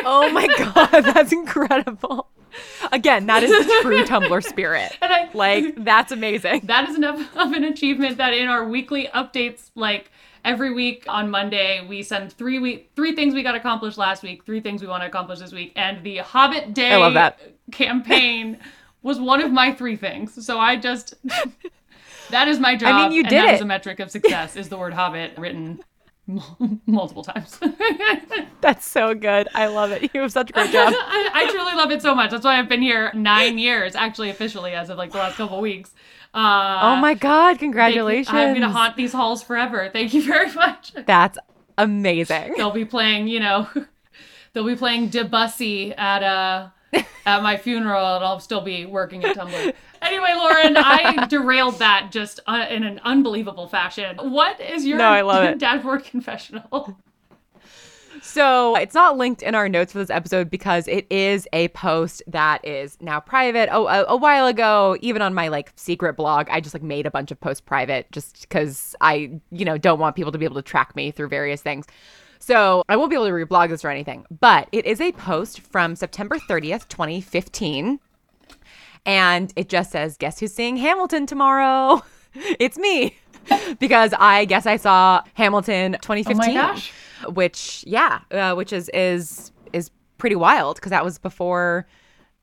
oh 0.04 0.30
my 0.32 0.46
god, 0.58 1.02
that's 1.02 1.32
incredible. 1.32 2.28
Again, 2.92 3.26
that 3.26 3.42
is 3.42 3.50
the 3.50 3.78
true 3.82 4.04
Tumblr 4.04 4.44
spirit. 4.44 4.96
and 5.00 5.10
I 5.12 5.30
Like 5.32 5.82
that's 5.84 6.12
amazing. 6.12 6.62
that 6.64 6.88
is 6.88 6.96
enough 6.96 7.34
of 7.36 7.52
an 7.52 7.64
achievement 7.64 8.18
that 8.18 8.34
in 8.34 8.48
our 8.48 8.68
weekly 8.68 9.08
updates, 9.14 9.70
like 9.74 10.10
every 10.44 10.72
week 10.74 11.04
on 11.08 11.30
Monday, 11.30 11.84
we 11.88 12.02
send 12.02 12.30
three 12.32 12.58
week 12.58 12.90
three 12.94 13.14
things 13.14 13.32
we 13.32 13.42
got 13.42 13.54
accomplished 13.54 13.96
last 13.96 14.22
week, 14.22 14.44
three 14.44 14.60
things 14.60 14.82
we 14.82 14.88
want 14.88 15.02
to 15.02 15.06
accomplish 15.06 15.38
this 15.38 15.52
week, 15.52 15.72
and 15.76 16.04
the 16.04 16.18
Hobbit 16.18 16.74
Day 16.74 16.92
I 16.92 16.96
love 16.96 17.14
that. 17.14 17.40
campaign 17.72 18.58
was 19.02 19.18
one 19.20 19.40
of 19.42 19.50
my 19.52 19.72
three 19.72 19.96
things. 19.96 20.44
So 20.44 20.58
I 20.58 20.76
just 20.76 21.14
that 22.30 22.48
is 22.48 22.58
my 22.58 22.76
job. 22.76 22.88
I 22.94 23.02
mean, 23.02 23.12
you 23.12 23.22
did 23.24 23.32
and 23.32 23.48
that 23.48 23.54
is 23.54 23.60
a 23.60 23.64
metric 23.66 24.00
of 24.00 24.10
success 24.10 24.56
is 24.56 24.68
the 24.68 24.78
word 24.78 24.94
Hobbit 24.94 25.36
written 25.38 25.80
multiple 26.86 27.22
times. 27.22 27.58
That's 28.60 28.86
so 28.86 29.14
good. 29.14 29.48
I 29.54 29.66
love 29.66 29.90
it. 29.90 30.10
You 30.14 30.20
have 30.22 30.32
such 30.32 30.50
a 30.50 30.52
great 30.52 30.70
job. 30.70 30.92
I, 30.96 31.30
I 31.34 31.50
truly 31.50 31.74
love 31.74 31.90
it 31.90 32.00
so 32.02 32.14
much. 32.14 32.30
That's 32.30 32.44
why 32.44 32.58
I've 32.58 32.68
been 32.68 32.82
here 32.82 33.10
nine 33.14 33.58
years, 33.58 33.94
actually 33.94 34.30
officially 34.30 34.72
as 34.72 34.88
of 34.88 34.98
like 34.98 35.12
the 35.12 35.18
last 35.18 35.36
couple 35.36 35.60
weeks. 35.60 35.90
Uh, 36.34 36.78
Oh 36.82 36.96
my 36.96 37.14
god, 37.14 37.48
Thank 37.48 37.60
congratulations. 37.60 38.34
I'm 38.34 38.54
gonna 38.54 38.70
haunt 38.70 38.96
these 38.96 39.12
halls 39.12 39.42
forever. 39.42 39.90
Thank 39.92 40.14
you 40.14 40.22
very 40.24 40.50
much. 40.52 40.92
That's 40.94 41.36
amazing. 41.76 42.54
They'll 42.56 42.70
be 42.70 42.84
playing, 42.84 43.28
you 43.28 43.40
know, 43.40 43.68
they'll 44.52 44.64
be 44.66 44.76
playing 44.76 45.08
Debussy 45.08 45.92
at 45.92 46.22
uh 46.22 46.68
at 46.92 47.42
my 47.42 47.56
funeral, 47.56 48.16
and 48.16 48.24
I'll 48.24 48.40
still 48.40 48.60
be 48.60 48.86
working 48.86 49.24
at 49.24 49.36
Tumblr. 49.36 49.72
Anyway, 50.02 50.32
Lauren, 50.36 50.76
I 50.76 51.26
derailed 51.30 51.78
that 51.78 52.10
just 52.10 52.40
uh, 52.46 52.66
in 52.68 52.82
an 52.82 53.00
unbelievable 53.04 53.68
fashion. 53.68 54.16
What 54.16 54.60
is 54.60 54.84
your 54.84 54.98
No, 54.98 55.04
I 55.08 55.20
love 55.20 55.44
it. 55.44 55.58
dashboard 55.58 56.04
confessional? 56.04 56.98
So 58.20 58.76
it's 58.76 58.94
not 58.94 59.16
linked 59.16 59.42
in 59.42 59.54
our 59.56 59.68
notes 59.68 59.92
for 59.92 59.98
this 59.98 60.10
episode 60.10 60.48
because 60.48 60.86
it 60.86 61.06
is 61.10 61.48
a 61.52 61.68
post 61.68 62.22
that 62.28 62.64
is 62.64 62.96
now 63.00 63.18
private. 63.18 63.68
Oh, 63.72 63.88
a, 63.88 64.04
a 64.04 64.16
while 64.16 64.46
ago, 64.46 64.96
even 65.00 65.22
on 65.22 65.34
my 65.34 65.48
like 65.48 65.72
secret 65.74 66.14
blog, 66.14 66.48
I 66.48 66.60
just 66.60 66.72
like 66.72 66.84
made 66.84 67.04
a 67.04 67.10
bunch 67.10 67.32
of 67.32 67.40
posts 67.40 67.60
private 67.60 68.10
just 68.12 68.42
because 68.42 68.94
I, 69.00 69.32
you 69.50 69.64
know, 69.64 69.76
don't 69.76 69.98
want 69.98 70.14
people 70.14 70.30
to 70.30 70.38
be 70.38 70.44
able 70.44 70.54
to 70.56 70.62
track 70.62 70.94
me 70.94 71.10
through 71.10 71.28
various 71.28 71.62
things. 71.62 71.86
So 72.42 72.82
I 72.88 72.96
won't 72.96 73.08
be 73.08 73.14
able 73.14 73.26
to 73.26 73.32
reblog 73.32 73.68
this 73.68 73.84
or 73.84 73.88
anything, 73.88 74.26
but 74.40 74.68
it 74.72 74.84
is 74.84 75.00
a 75.00 75.12
post 75.12 75.60
from 75.60 75.94
September 75.94 76.38
30th, 76.38 76.88
2015. 76.88 78.00
And 79.06 79.52
it 79.54 79.68
just 79.68 79.92
says, 79.92 80.16
Guess 80.16 80.40
who's 80.40 80.52
seeing 80.52 80.76
Hamilton 80.76 81.24
tomorrow? 81.26 82.02
it's 82.34 82.76
me. 82.76 83.16
because 83.78 84.12
I 84.18 84.44
guess 84.44 84.66
I 84.66 84.76
saw 84.76 85.22
Hamilton 85.34 85.92
2015 86.02 86.54
gosh. 86.54 86.92
which 87.28 87.82
yeah 87.86 88.20
uh, 88.30 88.54
which 88.54 88.72
is 88.72 88.88
is 88.90 89.50
is 89.72 89.90
pretty 90.18 90.36
wild 90.36 90.76
because 90.76 90.90
that 90.90 91.04
was 91.04 91.18
before 91.18 91.86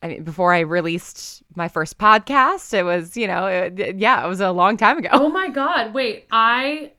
I 0.01 0.08
mean, 0.10 0.24
before 0.24 0.53
I 0.53 0.60
released 0.60 1.44
my 1.56 1.68
first 1.68 1.98
podcast, 1.98 2.74
it 2.74 2.84
was, 2.84 3.18
you 3.18 3.27
know, 3.27 3.48
it, 3.48 3.98
yeah, 3.98 4.25
it 4.25 4.29
was 4.29 4.39
a 4.39 4.51
long 4.51 4.77
time 4.77 4.98
ago. 4.98 5.10
Oh 5.12 5.27
my 5.29 5.50
god! 5.50 5.94
Wait, 5.94 6.25
I 6.32 6.94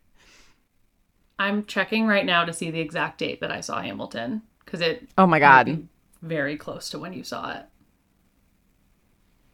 I'm 1.40 1.64
checking 1.64 2.06
right 2.06 2.26
now 2.26 2.44
to 2.44 2.52
see 2.52 2.70
the 2.70 2.80
exact 2.80 3.18
date 3.18 3.40
that 3.40 3.50
I 3.50 3.62
saw 3.62 3.80
Hamilton 3.80 4.42
because 4.62 4.82
it. 4.82 5.08
Oh 5.16 5.26
my 5.26 5.38
God. 5.38 5.88
Very 6.20 6.58
close 6.58 6.90
to 6.90 6.98
when 6.98 7.14
you 7.14 7.24
saw 7.24 7.56
it. 7.56 7.64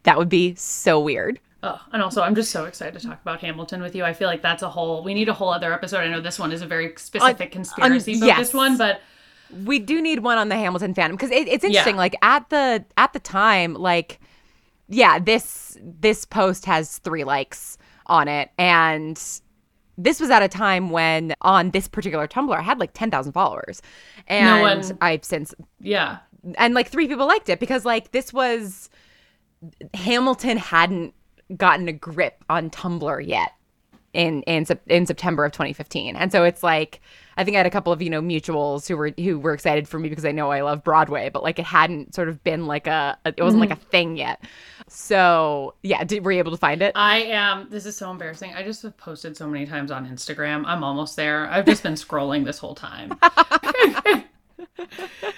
That 0.02 0.18
would 0.18 0.28
be 0.28 0.56
so 0.56 0.98
weird. 1.00 1.38
Oh, 1.62 1.80
and 1.92 2.02
also, 2.02 2.22
I'm 2.22 2.34
just 2.34 2.50
so 2.50 2.64
excited 2.64 3.00
to 3.00 3.06
talk 3.06 3.22
about 3.22 3.40
Hamilton 3.40 3.80
with 3.82 3.94
you. 3.94 4.04
I 4.04 4.14
feel 4.14 4.28
like 4.28 4.42
that's 4.42 4.62
a 4.62 4.68
whole. 4.68 5.04
We 5.04 5.14
need 5.14 5.28
a 5.28 5.32
whole 5.32 5.50
other 5.50 5.72
episode. 5.72 5.98
I 5.98 6.08
know 6.08 6.20
this 6.20 6.40
one 6.40 6.50
is 6.50 6.60
a 6.60 6.66
very 6.66 6.92
specific 6.96 7.52
conspiracy 7.52 8.14
focused 8.14 8.52
yes. 8.52 8.54
one, 8.54 8.76
but 8.76 9.00
We 9.64 9.78
do 9.78 10.02
need 10.02 10.20
one 10.20 10.38
on 10.38 10.48
the 10.48 10.56
Hamilton 10.56 10.94
fandom 10.94 11.12
because 11.12 11.30
it, 11.30 11.46
it's 11.48 11.64
interesting. 11.64 11.94
Yeah. 11.94 12.00
Like 12.00 12.16
at 12.20 12.50
the 12.50 12.84
at 12.96 13.12
the 13.12 13.20
time, 13.20 13.74
like 13.74 14.18
yeah, 14.88 15.18
this 15.18 15.78
this 15.80 16.24
post 16.24 16.64
has 16.66 16.98
three 16.98 17.24
likes 17.24 17.78
on 18.06 18.28
it, 18.28 18.50
and 18.58 19.20
this 19.98 20.20
was 20.20 20.30
at 20.30 20.42
a 20.42 20.48
time 20.48 20.90
when 20.90 21.34
on 21.42 21.70
this 21.70 21.88
particular 21.88 22.26
Tumblr 22.26 22.56
I 22.56 22.62
had 22.62 22.78
like 22.78 22.92
ten 22.92 23.10
thousand 23.10 23.32
followers, 23.32 23.82
and 24.26 24.62
one- 24.62 24.98
I've 25.00 25.24
since 25.24 25.54
yeah, 25.80 26.18
and 26.56 26.74
like 26.74 26.88
three 26.88 27.08
people 27.08 27.26
liked 27.26 27.48
it 27.48 27.60
because 27.60 27.84
like 27.84 28.12
this 28.12 28.32
was 28.32 28.90
Hamilton 29.94 30.56
hadn't 30.56 31.14
gotten 31.56 31.88
a 31.88 31.92
grip 31.92 32.44
on 32.48 32.70
Tumblr 32.70 33.26
yet 33.26 33.52
in 34.12 34.42
in 34.42 34.66
in 34.86 35.06
September 35.06 35.44
of 35.44 35.52
2015. 35.52 36.16
And 36.16 36.32
so 36.32 36.42
it's 36.42 36.62
like 36.62 37.00
I 37.36 37.44
think 37.44 37.54
I 37.54 37.58
had 37.58 37.66
a 37.66 37.70
couple 37.70 37.92
of, 37.92 38.00
you 38.00 38.08
know, 38.08 38.22
mutuals 38.22 38.88
who 38.88 38.96
were 38.96 39.12
who 39.18 39.38
were 39.38 39.52
excited 39.52 39.86
for 39.86 39.98
me 39.98 40.08
because 40.08 40.24
I 40.24 40.32
know 40.32 40.50
I 40.50 40.62
love 40.62 40.82
Broadway, 40.82 41.28
but 41.28 41.42
like 41.42 41.58
it 41.58 41.66
hadn't 41.66 42.14
sort 42.14 42.28
of 42.28 42.42
been 42.42 42.66
like 42.66 42.86
a, 42.86 43.18
a 43.24 43.34
it 43.36 43.42
wasn't 43.42 43.60
like 43.60 43.70
mm-hmm. 43.70 43.86
a 43.86 43.90
thing 43.90 44.16
yet. 44.16 44.42
So, 44.88 45.74
yeah, 45.82 46.04
did, 46.04 46.24
were 46.24 46.30
you 46.30 46.38
able 46.38 46.52
to 46.52 46.56
find 46.56 46.80
it? 46.80 46.92
I 46.94 47.22
am. 47.22 47.68
This 47.70 47.86
is 47.86 47.96
so 47.96 48.10
embarrassing. 48.10 48.54
I 48.54 48.62
just 48.62 48.82
have 48.82 48.96
posted 48.96 49.36
so 49.36 49.48
many 49.48 49.66
times 49.66 49.90
on 49.90 50.08
Instagram. 50.08 50.64
I'm 50.64 50.84
almost 50.84 51.16
there. 51.16 51.48
I've 51.48 51.66
just 51.66 51.82
been 51.82 51.94
scrolling 51.94 52.44
this 52.44 52.58
whole 52.58 52.74
time. 52.74 53.18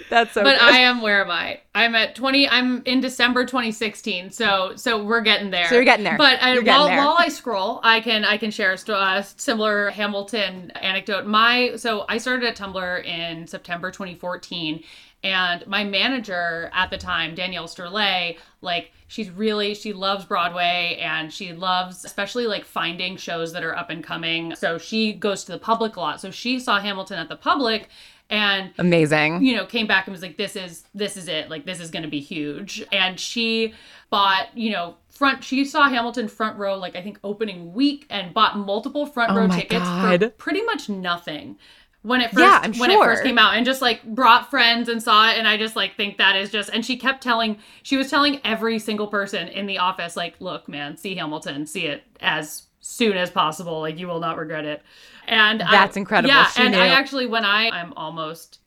That's 0.09 0.33
so 0.33 0.43
but 0.43 0.59
good. 0.59 0.61
I 0.61 0.79
am. 0.79 1.01
Where 1.01 1.23
am 1.23 1.31
I? 1.31 1.61
I'm 1.73 1.95
at 1.95 2.15
20. 2.15 2.49
I'm 2.49 2.83
in 2.85 2.99
December 2.99 3.45
2016. 3.45 4.31
So 4.31 4.73
so 4.75 5.03
we're 5.03 5.21
getting 5.21 5.49
there. 5.51 5.67
So 5.67 5.75
you're 5.75 5.83
getting 5.83 6.03
there. 6.03 6.17
But 6.17 6.41
I, 6.41 6.55
getting 6.55 6.67
while, 6.67 6.87
there. 6.87 6.97
while 6.97 7.15
I 7.17 7.29
scroll, 7.29 7.79
I 7.83 8.01
can 8.01 8.25
I 8.25 8.37
can 8.37 8.51
share 8.51 8.73
a 8.73 8.91
uh, 8.91 9.21
similar 9.21 9.89
Hamilton 9.91 10.71
anecdote. 10.71 11.25
My 11.25 11.75
so 11.75 12.05
I 12.09 12.17
started 12.17 12.47
at 12.47 12.57
Tumblr 12.57 13.05
in 13.05 13.47
September 13.47 13.91
2014. 13.91 14.83
And 15.21 15.67
my 15.67 15.83
manager 15.83 16.71
at 16.73 16.89
the 16.89 16.97
time, 16.97 17.35
Danielle 17.35 17.67
Sterlet, 17.67 18.37
like 18.61 18.91
she's 19.09 19.29
really 19.29 19.73
she 19.73 19.91
loves 19.91 20.23
Broadway 20.23 20.97
and 21.01 21.33
she 21.33 21.51
loves 21.51 22.05
especially 22.05 22.47
like 22.47 22.63
finding 22.63 23.17
shows 23.17 23.51
that 23.51 23.63
are 23.63 23.75
up 23.75 23.89
and 23.89 24.01
coming. 24.01 24.55
So 24.55 24.77
she 24.77 25.11
goes 25.11 25.43
to 25.43 25.51
the 25.51 25.59
public 25.59 25.97
a 25.97 25.99
lot. 25.99 26.21
So 26.21 26.31
she 26.31 26.59
saw 26.59 26.79
Hamilton 26.79 27.19
at 27.19 27.27
the 27.27 27.35
public 27.35 27.89
and 28.29 28.71
Amazing. 28.77 29.43
you 29.43 29.55
know 29.55 29.65
came 29.65 29.87
back 29.87 30.05
and 30.05 30.11
was 30.11 30.21
like 30.21 30.37
this 30.37 30.55
is 30.55 30.83
this 30.93 31.17
is 31.17 31.27
it 31.27 31.49
like 31.49 31.65
this 31.65 31.79
is 31.79 31.89
going 31.89 32.03
to 32.03 32.09
be 32.09 32.19
huge 32.19 32.85
and 32.91 33.19
she 33.19 33.73
bought 34.11 34.55
you 34.55 34.71
know 34.71 34.95
front 35.09 35.43
she 35.43 35.65
saw 35.65 35.89
hamilton 35.89 36.27
front 36.27 36.57
row 36.57 36.77
like 36.77 36.95
i 36.95 37.01
think 37.01 37.19
opening 37.23 37.73
week 37.73 38.05
and 38.09 38.33
bought 38.33 38.55
multiple 38.55 39.07
front 39.07 39.31
Oh 39.31 39.35
row 39.35 39.47
tickets 39.47 39.83
God. 39.83 40.19
for 40.21 40.29
pretty 40.29 40.61
much 40.63 40.89
nothing 40.89 41.57
when 42.01 42.21
it 42.21 42.31
first 42.31 42.39
Yeah, 42.39 42.59
I'm 42.63 42.73
when 42.75 42.91
it 42.91 42.99
first 42.99 43.23
came 43.23 43.37
out 43.37 43.55
and 43.55 43.65
just 43.65 43.81
like 43.81 44.03
brought 44.03 44.49
friends 44.49 44.87
and 44.89 45.03
saw 45.03 45.29
it 45.29 45.37
and 45.37 45.47
i 45.47 45.57
just 45.57 45.75
like 45.75 45.95
think 45.97 46.17
that 46.17 46.35
is 46.35 46.49
just 46.49 46.69
and 46.69 46.85
she 46.85 46.95
kept 46.97 47.21
telling 47.21 47.57
she 47.83 47.97
was 47.97 48.09
telling 48.09 48.39
every 48.45 48.79
single 48.79 49.07
person 49.07 49.47
in 49.49 49.65
the 49.65 49.77
office 49.77 50.15
like 50.15 50.35
look 50.39 50.69
man 50.69 50.95
see 50.95 51.13
hamilton 51.15 51.65
see 51.65 51.85
it 51.87 52.03
as 52.21 52.67
soon 52.79 53.17
as 53.17 53.29
possible 53.29 53.81
like 53.81 53.99
you 53.99 54.07
will 54.07 54.21
not 54.21 54.37
regret 54.37 54.63
it 54.65 54.81
and 55.27 55.61
I- 55.61 55.71
That's 55.71 55.97
incredible. 55.97 56.29
yeah 56.29 56.47
She 56.47 56.61
and 56.61 56.75
i 56.75 56.87
actually 56.87 57.25
when 57.25 57.43
i 57.43 57.69
i'm 57.69 57.91
almost 57.97 58.59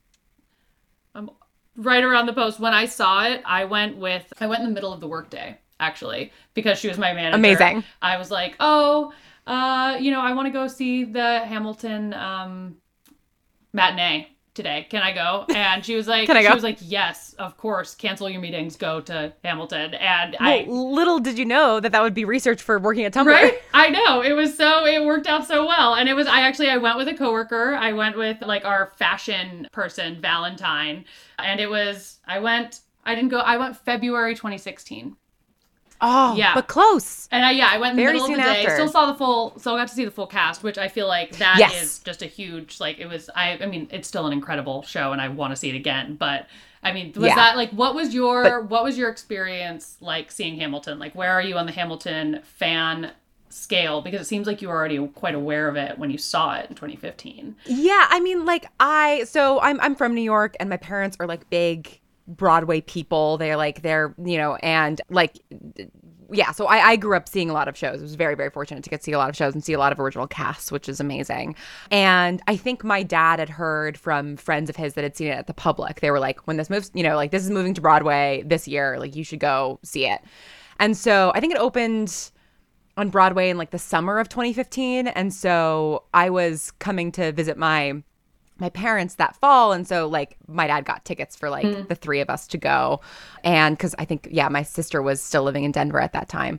I'm 1.15 1.31
right 1.77 2.03
around 2.03 2.27
the 2.27 2.33
post 2.33 2.61
when 2.61 2.73
I 2.73 2.87
saw 2.87 3.25
it. 3.25 3.43
I 3.45 3.65
went 3.65 3.97
with 3.97 4.33
I 4.41 4.47
went 4.47 4.61
in 4.63 4.69
the 4.69 4.75
middle 4.75 4.93
of 4.93 5.01
the 5.01 5.09
workday 5.09 5.59
actually 5.81 6.33
because 6.55 6.79
she 6.79 6.89
was 6.89 6.99
my 6.99 7.13
manager. 7.13 7.37
Amazing. 7.37 7.85
I 8.01 8.17
was 8.17 8.31
like, 8.31 8.57
oh, 8.61 9.13
uh, 9.47 9.97
you 10.01 10.11
know, 10.11 10.21
I 10.21 10.33
want 10.33 10.47
to 10.47 10.53
go 10.53 10.69
see 10.69 11.05
the 11.05 11.41
Hamilton 11.41 12.15
um, 12.15 12.77
matinee 13.73 14.29
today. 14.55 14.87
Can 14.91 15.03
I 15.03 15.13
go? 15.13 15.47
And 15.55 15.85
she 15.85 15.95
was 15.97 16.07
like, 16.07 16.27
Can 16.27 16.37
I 16.37 16.43
go? 16.43 16.49
She 16.51 16.55
was 16.55 16.63
like, 16.63 16.79
yes, 16.83 17.35
of 17.39 17.57
course. 17.57 17.95
Cancel 17.95 18.29
your 18.29 18.41
meetings. 18.41 18.77
Go 18.77 19.01
to 19.03 19.33
Hamilton. 19.45 19.95
And 19.95 20.37
Well, 20.39 20.51
I. 20.53 20.67
little 20.69 21.19
did 21.21 21.39
you 21.39 21.45
know 21.47 21.81
that 21.81 21.93
that 21.93 22.03
would 22.03 22.13
be 22.15 22.25
research 22.27 22.61
for 22.61 22.79
working 22.79 23.05
at 23.05 23.15
Tumblr. 23.15 23.27
Right? 23.27 23.55
I 23.73 23.89
know. 23.89 24.23
It 24.23 24.33
was 24.35 24.55
so 24.55 24.85
it 24.85 25.03
worked 25.05 25.27
out 25.27 25.47
so 25.47 25.67
well. 25.67 25.95
And 25.95 26.07
it 26.09 26.15
was 26.15 26.27
I 26.27 26.41
actually 26.43 26.69
I 26.69 26.77
went 26.77 26.99
with 26.99 27.09
a 27.09 27.15
coworker. 27.15 27.75
I 27.75 27.93
went 27.95 28.17
with 28.19 28.43
like 28.43 28.65
our 28.67 28.93
fashion 28.97 29.69
person, 29.73 30.21
Valentine. 30.21 31.07
And 31.39 31.59
it 31.61 31.71
was 31.71 32.19
I 32.27 32.39
went 32.39 32.81
I 33.07 33.15
didn't 33.15 33.31
go 33.31 33.39
I 33.39 33.57
went 33.57 33.77
February 33.79 34.35
2016. 34.35 35.17
Oh, 36.03 36.35
Yeah. 36.37 36.55
but 36.55 36.67
close. 36.67 37.29
And 37.31 37.45
I 37.45 37.53
yeah, 37.53 37.69
I 37.71 37.79
went 37.79 37.93
in 37.93 37.97
the 37.97 38.03
Very 38.03 38.15
middle 38.15 38.31
of 38.31 38.37
the 38.37 38.43
day. 38.43 38.61
after. 38.65 38.75
Still 38.75 38.89
saw 38.89 39.07
the 39.07 39.15
full 39.17 39.59
so 39.59 39.75
I 39.75 39.79
got 39.79 39.89
to 39.89 39.95
see 39.95 40.05
the 40.05 40.11
full 40.11 40.27
cast, 40.27 40.63
which 40.63 40.77
I 40.79 40.89
feel 40.89 41.07
like 41.07 41.37
that 41.39 41.57
is 41.57 41.61
Yes. 41.61 41.99
just 42.01 42.23
a 42.23 42.27
huge 42.27 42.81
like 42.81 42.99
it 42.99 43.07
was 43.07 43.31
I 43.35 43.59
I 43.63 43.67
mean, 43.67 43.89
it's 43.91 44.09
still 44.09 44.27
an 44.27 44.33
incredible 44.33 44.83
show 44.83 45.13
and 45.13 45.21
I 45.21 45.29
want 45.29 45.53
to 45.53 45.57
see 45.57 45.71
it 45.71 45.77
again, 45.77 46.17
but 46.17 46.47
I 46.83 46.93
mean, 46.93 47.13
was 47.15 47.27
Yeah. 47.29 47.37
that 47.37 47.57
like 47.57 47.71
what 47.71 47.95
was 47.95 48.13
your 48.13 48.63
what 48.63 48.83
was 48.85 48.99
your 48.99 49.09
experience 49.11 49.97
like 50.01 50.31
seeing 50.33 50.57
Hamilton? 50.59 50.99
Like 50.99 51.15
where 51.15 51.31
are 51.33 51.43
you 51.43 51.57
on 51.57 51.67
the 51.67 51.73
Hamilton 51.73 52.41
fan 52.43 53.13
scale 53.49 54.01
because 54.01 54.21
it 54.21 54.25
seems 54.25 54.47
like 54.47 54.63
you 54.63 54.69
were 54.69 54.75
already 54.75 55.07
quite 55.09 55.35
aware 55.35 55.69
of 55.69 55.77
it 55.77 55.99
when 55.99 56.11
you 56.11 56.17
saw 56.19 56.55
it 56.55 56.69
in 56.71 56.75
2015. 56.75 57.55
Yeah, 57.67 58.07
I 58.09 58.19
mean, 58.19 58.45
like 58.45 58.67
I 58.81 59.25
so 59.25 59.61
I'm 59.61 59.79
I'm 59.81 59.95
from 59.95 60.15
New 60.15 60.23
York, 60.23 60.57
and 60.59 60.69
my 60.71 60.79
parents 60.79 61.17
are 61.21 61.27
like 61.27 61.49
big 61.51 62.01
Broadway 62.37 62.81
people. 62.81 63.39
They're 63.39 63.57
like 63.57 63.83
they're 63.83 64.15
you 64.25 64.37
know, 64.37 64.57
and 64.57 65.01
like 65.09 65.39
yeah. 66.31 66.53
So 66.53 66.67
I 66.67 66.79
I 66.91 66.97
grew 66.97 67.17
up 67.17 67.29
seeing 67.29 67.51
a 67.51 67.53
lot 67.53 67.69
of 67.69 67.77
shows. 67.77 68.01
I 68.01 68.03
was 68.03 68.15
very 68.15 68.35
very 68.35 68.51
fortunate 68.51 68.83
to 68.85 68.91
get 68.91 69.01
to 69.01 69.05
see 69.05 69.13
a 69.13 69.19
lot 69.19 69.29
of 69.29 69.37
shows 69.37 69.55
and 69.55 69.65
see 69.65 69.73
a 69.73 69.79
lot 69.79 69.93
of 69.93 70.01
original 70.01 70.27
casts, 70.27 70.73
which 70.73 70.89
is 70.89 71.01
amazing. 71.01 71.55
And 71.91 72.43
I 72.49 72.57
think 72.57 72.85
my 72.85 73.03
dad 73.03 73.39
had 73.39 73.49
heard 73.49 73.97
from 73.99 74.37
friends 74.37 74.71
of 74.71 74.77
his 74.77 74.95
that 74.95 75.05
had 75.05 75.17
seen 75.17 75.29
it 75.29 75.39
at 75.39 75.47
the 75.47 75.55
public. 75.55 76.01
They 76.01 76.11
were 76.11 76.21
like, 76.21 76.47
when 76.47 76.57
this 76.57 76.71
moves, 76.71 76.91
you 76.95 77.03
know, 77.03 77.17
like 77.17 77.31
this 77.31 77.45
is 77.45 77.51
moving 77.51 77.75
to 77.75 77.81
Broadway 77.81 78.43
this 78.47 78.67
year, 78.67 78.99
like 78.99 79.15
you 79.15 79.25
should 79.25 79.41
go 79.41 79.79
see 79.83 80.07
it. 80.07 80.21
And 80.79 80.97
so 80.97 81.33
I 81.35 81.41
think 81.41 81.53
it 81.53 81.59
opened 81.59 82.31
on 82.97 83.09
Broadway 83.09 83.51
in 83.51 83.59
like 83.59 83.71
the 83.71 83.79
summer 83.79 84.19
of 84.19 84.29
2015 84.29 85.09
and 85.09 85.33
so 85.33 86.05
I 86.13 86.31
was 86.31 86.73
coming 86.73 87.11
to 87.13 87.33
visit 87.33 87.57
my 87.57 88.03
my 88.63 88.71
parents 88.71 89.17
that 89.17 89.37
fall 89.37 89.73
and 89.73 89.87
so 89.87 90.07
like 90.07 90.37
my 90.47 90.67
dad 90.67 90.87
got 90.87 91.05
tickets 91.05 91.37
for 91.37 91.51
like 91.51 91.67
hmm. 91.67 91.83
the 91.89 91.95
three 91.95 92.21
of 92.21 92.31
us 92.31 92.47
to 92.47 92.57
go. 92.57 93.03
And 93.45 93.79
cuz 93.79 93.95
I 93.99 94.07
think 94.07 94.29
yeah 94.31 94.49
my 94.49 94.63
sister 94.63 95.03
was 95.03 95.21
still 95.21 95.43
living 95.43 95.65
in 95.65 95.73
Denver 95.73 96.01
at 96.01 96.13
that 96.15 96.29
time. 96.29 96.59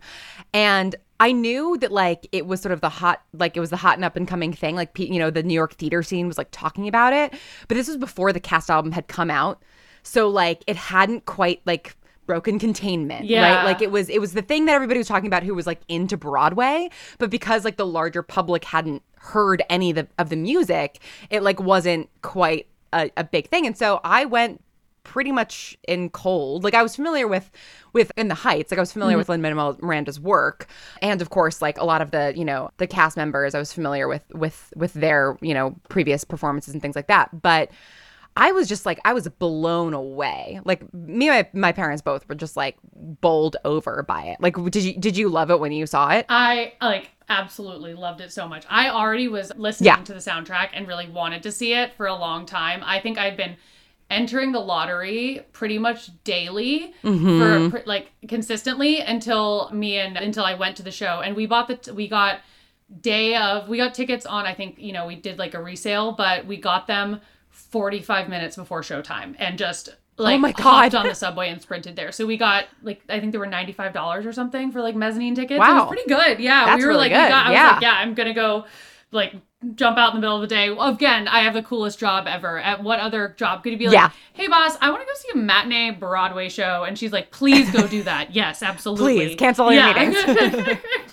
And 0.53 0.95
I 1.19 1.31
knew 1.31 1.77
that 1.77 1.91
like 1.91 2.27
it 2.31 2.45
was 2.45 2.61
sort 2.61 2.73
of 2.73 2.81
the 2.81 2.89
hot 2.89 3.23
like 3.33 3.55
it 3.57 3.61
was 3.61 3.69
the 3.69 3.77
hot 3.77 3.95
and 3.95 4.05
up 4.05 4.15
and 4.15 4.27
coming 4.27 4.53
thing. 4.53 4.75
Like 4.75 4.99
you 4.99 5.17
know 5.17 5.31
the 5.31 5.41
New 5.41 5.53
York 5.53 5.73
theater 5.75 6.03
scene 6.03 6.27
was 6.27 6.37
like 6.37 6.49
talking 6.51 6.87
about 6.87 7.13
it. 7.13 7.33
But 7.67 7.75
this 7.75 7.87
was 7.87 7.97
before 7.97 8.33
the 8.33 8.39
cast 8.39 8.69
album 8.69 8.91
had 8.91 9.07
come 9.07 9.31
out. 9.31 9.63
So 10.03 10.27
like 10.27 10.63
it 10.67 10.75
hadn't 10.75 11.25
quite 11.25 11.61
like 11.65 11.95
broken 12.25 12.57
containment 12.57 13.25
Yeah. 13.25 13.57
right 13.57 13.65
like 13.65 13.81
it 13.81 13.91
was 13.91 14.09
it 14.09 14.19
was 14.19 14.31
the 14.31 14.41
thing 14.41 14.65
that 14.65 14.73
everybody 14.73 14.97
was 14.97 15.07
talking 15.07 15.27
about 15.27 15.43
who 15.43 15.53
was 15.55 15.67
like 15.67 15.81
into 15.87 16.17
Broadway, 16.17 16.89
but 17.17 17.29
because 17.29 17.63
like 17.65 17.77
the 17.77 17.85
larger 17.85 18.23
public 18.23 18.63
hadn't 18.65 19.01
heard 19.23 19.63
any 19.69 19.91
of 19.91 19.95
the, 19.95 20.07
of 20.17 20.29
the 20.29 20.35
music, 20.35 20.99
it 21.29 21.43
like 21.43 21.59
wasn't 21.59 22.09
quite 22.21 22.67
a, 22.91 23.09
a 23.17 23.23
big 23.23 23.47
thing. 23.47 23.65
And 23.65 23.77
so 23.77 23.99
I 24.03 24.25
went 24.25 24.61
pretty 25.03 25.31
much 25.31 25.77
in 25.87 26.09
cold. 26.09 26.63
Like 26.63 26.73
I 26.73 26.83
was 26.83 26.95
familiar 26.95 27.27
with 27.27 27.49
with 27.93 28.11
in 28.17 28.27
the 28.27 28.35
Heights, 28.35 28.71
like 28.71 28.77
I 28.77 28.81
was 28.81 28.91
familiar 28.91 29.13
mm-hmm. 29.13 29.19
with 29.19 29.29
Lin 29.29 29.41
Manuel 29.41 29.77
Miranda's 29.81 30.19
work, 30.19 30.67
and 31.01 31.21
of 31.21 31.29
course 31.29 31.61
like 31.61 31.77
a 31.77 31.85
lot 31.85 32.01
of 32.01 32.11
the 32.11 32.33
you 32.35 32.45
know 32.45 32.71
the 32.77 32.87
cast 32.87 33.17
members. 33.17 33.53
I 33.55 33.59
was 33.59 33.73
familiar 33.73 34.07
with 34.07 34.23
with 34.33 34.73
with 34.75 34.93
their 34.93 35.37
you 35.41 35.53
know 35.53 35.75
previous 35.89 36.23
performances 36.23 36.73
and 36.73 36.81
things 36.81 36.95
like 36.95 37.07
that, 37.07 37.41
but. 37.41 37.69
I 38.35 38.51
was 38.51 38.67
just 38.67 38.85
like 38.85 38.99
I 39.05 39.13
was 39.13 39.27
blown 39.27 39.93
away. 39.93 40.59
Like 40.65 40.91
me 40.93 41.29
and 41.29 41.47
my, 41.53 41.59
my 41.59 41.71
parents 41.71 42.01
both 42.01 42.27
were 42.27 42.35
just 42.35 42.57
like 42.57 42.77
bowled 42.95 43.57
over 43.63 44.03
by 44.03 44.23
it. 44.23 44.37
Like 44.39 44.55
did 44.71 44.83
you 44.83 44.97
did 44.99 45.17
you 45.17 45.29
love 45.29 45.51
it 45.51 45.59
when 45.59 45.71
you 45.71 45.85
saw 45.85 46.09
it? 46.09 46.25
I 46.29 46.73
like 46.81 47.11
absolutely 47.29 47.93
loved 47.93 48.21
it 48.21 48.31
so 48.31 48.47
much. 48.47 48.65
I 48.69 48.89
already 48.89 49.27
was 49.27 49.51
listening 49.55 49.87
Yeah. 49.87 50.03
to 50.03 50.13
the 50.13 50.19
soundtrack 50.19 50.69
and 50.73 50.87
really 50.87 51.07
wanted 51.07 51.43
to 51.43 51.51
see 51.51 51.73
it 51.73 51.93
for 51.93 52.07
a 52.07 52.15
long 52.15 52.45
time. 52.45 52.81
I 52.83 52.99
think 52.99 53.17
I'd 53.17 53.37
been 53.37 53.55
entering 54.09 54.51
the 54.51 54.59
lottery 54.59 55.41
pretty 55.53 55.77
much 55.77 56.11
daily 56.23 56.93
mm-hmm. 57.03 57.69
for 57.69 57.79
pr- 57.79 57.87
like 57.87 58.11
consistently 58.27 58.99
until 58.99 59.69
me 59.71 59.97
and 59.97 60.17
until 60.17 60.45
I 60.45 60.53
went 60.53 60.77
to 60.77 60.83
the 60.83 60.91
show 60.91 61.21
and 61.21 61.35
we 61.35 61.45
bought 61.45 61.67
the 61.67 61.77
t- 61.77 61.91
we 61.91 62.07
got 62.07 62.41
day 63.01 63.35
of 63.35 63.67
we 63.69 63.77
got 63.77 63.93
tickets 63.93 64.25
on 64.25 64.45
I 64.45 64.53
think 64.53 64.75
you 64.77 64.93
know 64.93 65.07
we 65.07 65.15
did 65.15 65.39
like 65.39 65.53
a 65.55 65.63
resale 65.63 66.11
but 66.11 66.45
we 66.45 66.57
got 66.57 66.85
them 66.85 67.21
45 67.53 68.27
minutes 68.29 68.55
before 68.55 68.81
showtime 68.81 69.35
and 69.39 69.57
just 69.57 69.89
oh 70.17 70.23
like 70.23 70.35
Oh 70.35 70.39
my 70.39 70.49
hopped 70.57 70.91
God. 70.91 70.95
on 70.95 71.07
the 71.07 71.15
subway 71.15 71.49
and 71.49 71.61
sprinted 71.61 71.95
there. 71.95 72.11
So 72.11 72.25
we 72.25 72.37
got 72.37 72.65
like 72.81 73.01
I 73.09 73.19
think 73.19 73.31
there 73.31 73.39
were 73.39 73.45
ninety 73.47 73.71
five 73.71 73.93
dollars 73.93 74.25
or 74.25 74.33
something 74.33 74.71
for 74.71 74.81
like 74.81 74.95
mezzanine 74.95 75.35
tickets. 75.35 75.57
It 75.57 75.59
Wow. 75.59 75.85
was 75.85 75.87
pretty 75.87 76.07
good. 76.07 76.39
Yeah, 76.39 76.65
That's 76.65 76.77
we 76.77 76.83
were 76.83 76.89
really 76.89 77.09
like, 77.09 77.11
we 77.11 77.29
got, 77.29 77.47
I 77.47 77.51
Yeah. 77.53 77.63
was 77.65 77.71
like, 77.73 77.81
yeah, 77.83 77.93
I'm 77.93 78.13
gonna 78.13 78.33
go 78.33 78.65
like 79.11 79.33
jump 79.75 79.97
out 79.97 80.09
in 80.13 80.15
the 80.17 80.21
middle 80.21 80.35
of 80.35 80.41
the 80.41 80.47
day. 80.47 80.67
Again, 80.77 81.27
I 81.27 81.39
have 81.43 81.53
the 81.53 81.61
coolest 81.63 81.97
job 81.99 82.25
ever. 82.27 82.59
At 82.59 82.83
what 82.83 82.99
other 82.99 83.33
job 83.37 83.63
could 83.63 83.71
you 83.71 83.77
be 83.77 83.85
like? 83.85 83.93
Yeah. 83.93 84.09
Hey 84.33 84.47
boss, 84.47 84.75
I 84.81 84.89
want 84.89 85.01
to 85.03 85.05
go 85.05 85.13
see 85.15 85.29
a 85.39 85.41
matinee 85.41 85.91
Broadway 85.91 86.49
show, 86.49 86.83
and 86.83 86.97
she's 86.97 87.13
like, 87.13 87.31
please 87.31 87.69
go 87.71 87.87
do 87.87 88.03
that. 88.03 88.35
yes, 88.35 88.61
absolutely. 88.63 89.27
Please, 89.27 89.35
cancel 89.37 89.65
all 89.65 89.71
your 89.73 89.83
Yeah. 89.83 89.93
meetings. 89.93 90.77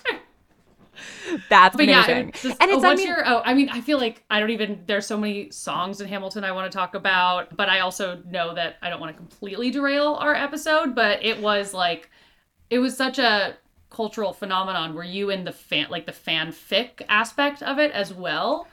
That's 1.49 1.75
But 1.75 1.87
yeah, 1.87 2.03
amazing. 2.05 2.29
it's 2.29 2.41
just, 2.43 2.61
and 2.61 2.71
it's 2.71 2.83
oh, 2.83 2.87
I 2.87 2.95
mean, 2.95 3.07
your? 3.07 3.27
Oh, 3.27 3.41
I 3.43 3.53
mean, 3.53 3.69
I 3.69 3.81
feel 3.81 3.97
like 3.97 4.23
I 4.29 4.39
don't 4.39 4.49
even. 4.49 4.83
There's 4.87 5.05
so 5.05 5.17
many 5.17 5.49
songs 5.51 6.01
in 6.01 6.07
Hamilton 6.07 6.43
I 6.43 6.51
want 6.51 6.71
to 6.71 6.75
talk 6.75 6.95
about, 6.95 7.55
but 7.55 7.69
I 7.69 7.79
also 7.79 8.21
know 8.27 8.53
that 8.55 8.77
I 8.81 8.89
don't 8.89 8.99
want 8.99 9.15
to 9.15 9.17
completely 9.17 9.71
derail 9.71 10.15
our 10.15 10.35
episode. 10.35 10.95
But 10.95 11.23
it 11.23 11.39
was 11.41 11.73
like, 11.73 12.09
it 12.69 12.79
was 12.79 12.95
such 12.95 13.19
a 13.19 13.57
cultural 13.89 14.33
phenomenon. 14.33 14.93
Were 14.93 15.03
you 15.03 15.29
in 15.29 15.43
the 15.43 15.51
fan, 15.51 15.87
like 15.89 16.05
the 16.05 16.11
fanfic 16.11 17.01
aspect 17.09 17.61
of 17.61 17.77
it 17.79 17.91
as 17.91 18.13
well? 18.13 18.67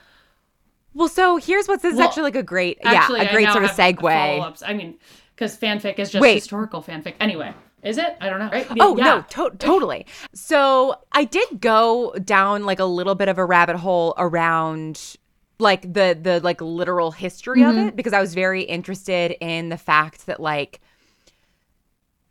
well, 0.94 1.08
so 1.08 1.36
here's 1.36 1.68
what's 1.68 1.82
this 1.82 1.94
is 1.94 2.00
actually 2.00 2.24
like 2.24 2.36
a 2.36 2.42
great, 2.42 2.78
Actually, 2.82 3.20
yeah, 3.20 3.28
a 3.28 3.32
great 3.32 3.50
sort 3.50 3.64
of 3.64 3.70
segue. 3.70 4.62
I 4.66 4.74
mean, 4.74 4.98
because 5.34 5.56
fanfic 5.56 5.98
is 5.98 6.10
just 6.10 6.22
Wait. 6.22 6.34
historical 6.34 6.82
fanfic. 6.82 7.14
Anyway, 7.20 7.54
is 7.88 7.98
it? 7.98 8.16
I 8.20 8.28
don't 8.28 8.38
know. 8.38 8.50
Right? 8.50 8.66
Oh 8.80 8.96
Yeah. 8.96 9.04
no, 9.04 9.22
to- 9.48 9.56
totally. 9.58 10.06
So 10.34 10.96
I 11.12 11.24
did 11.24 11.60
go 11.60 12.12
down 12.24 12.64
like 12.64 12.78
a 12.80 12.84
little 12.84 13.14
bit 13.14 13.28
of 13.28 13.38
a 13.38 13.44
rabbit 13.44 13.76
hole 13.76 14.14
around 14.18 15.16
like 15.58 15.82
the 15.82 16.16
the 16.20 16.40
like 16.40 16.60
literal 16.60 17.10
history 17.10 17.60
Mm-hmm. 17.62 17.78
of 17.78 17.86
it 17.88 17.96
because 17.96 18.12
I 18.12 18.20
was 18.20 18.34
very 18.34 18.62
interested 18.62 19.36
in 19.40 19.70
the 19.70 19.78
fact 19.78 20.26
that 20.26 20.38
like 20.40 20.80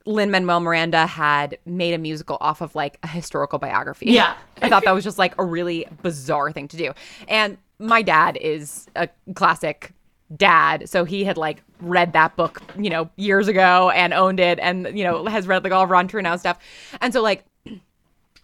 Lin 0.06 0.32
Manuel 0.32 0.62
Miranda 0.62 1.06
had 1.06 1.58
made 1.66 1.94
a 1.94 1.98
musical 1.98 2.38
off 2.40 2.62
of 2.62 2.74
like 2.76 2.98
a 3.04 3.08
historical 3.08 3.60
biography. 3.60 4.06
Yeah. 4.12 4.36
I 4.62 4.70
thought 4.70 4.86
that 4.86 4.94
was 4.94 5.04
just 5.04 5.18
like 5.18 5.34
a 5.38 5.44
really 5.44 5.86
bizarre 6.02 6.52
thing 6.52 6.70
to 6.70 6.78
do. 6.78 6.94
And 7.28 7.58
my 7.80 8.02
dad 8.02 8.38
is 8.38 8.88
a 8.96 9.10
classic 9.36 9.92
dad, 10.36 10.90
so 10.90 11.06
he 11.06 11.24
had 11.24 11.38
like 11.38 11.64
read 11.80 12.14
that 12.14 12.36
book, 12.36 12.62
you 12.78 12.90
know, 12.90 13.10
years 13.16 13.48
ago 13.48 13.92
and 13.92 14.14
owned 14.14 14.40
it 14.40 14.60
and 14.60 14.98
you 14.98 15.04
know, 15.04 15.26
has 15.26 15.48
read 15.48 15.64
like 15.64 15.74
all 15.74 15.88
Ron 15.88 16.08
Chernow 16.08 16.38
stuff. 16.38 16.60
And 17.02 17.14
so 17.14 17.22
like 17.22 17.46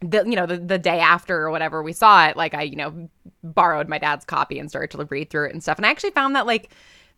the 0.04 0.24
you 0.26 0.36
know 0.36 0.46
the, 0.46 0.58
the 0.58 0.78
day 0.78 1.00
after 1.00 1.42
or 1.44 1.52
whatever 1.52 1.82
we 1.82 1.94
saw 1.94 2.28
it 2.28 2.36
like 2.36 2.54
i 2.54 2.62
you 2.62 2.76
know 2.76 3.10
borrowed 3.44 3.88
my 3.88 3.98
dad's 3.98 4.26
copy 4.26 4.60
and 4.60 4.70
started 4.70 4.92
to 4.92 5.06
read 5.06 5.30
through 5.30 5.48
it 5.48 5.54
and 5.54 5.64
stuff. 5.64 5.78
And 5.78 5.86
i 5.86 5.90
actually 5.90 6.12
found 6.12 6.36
that 6.36 6.46
like 6.46 6.70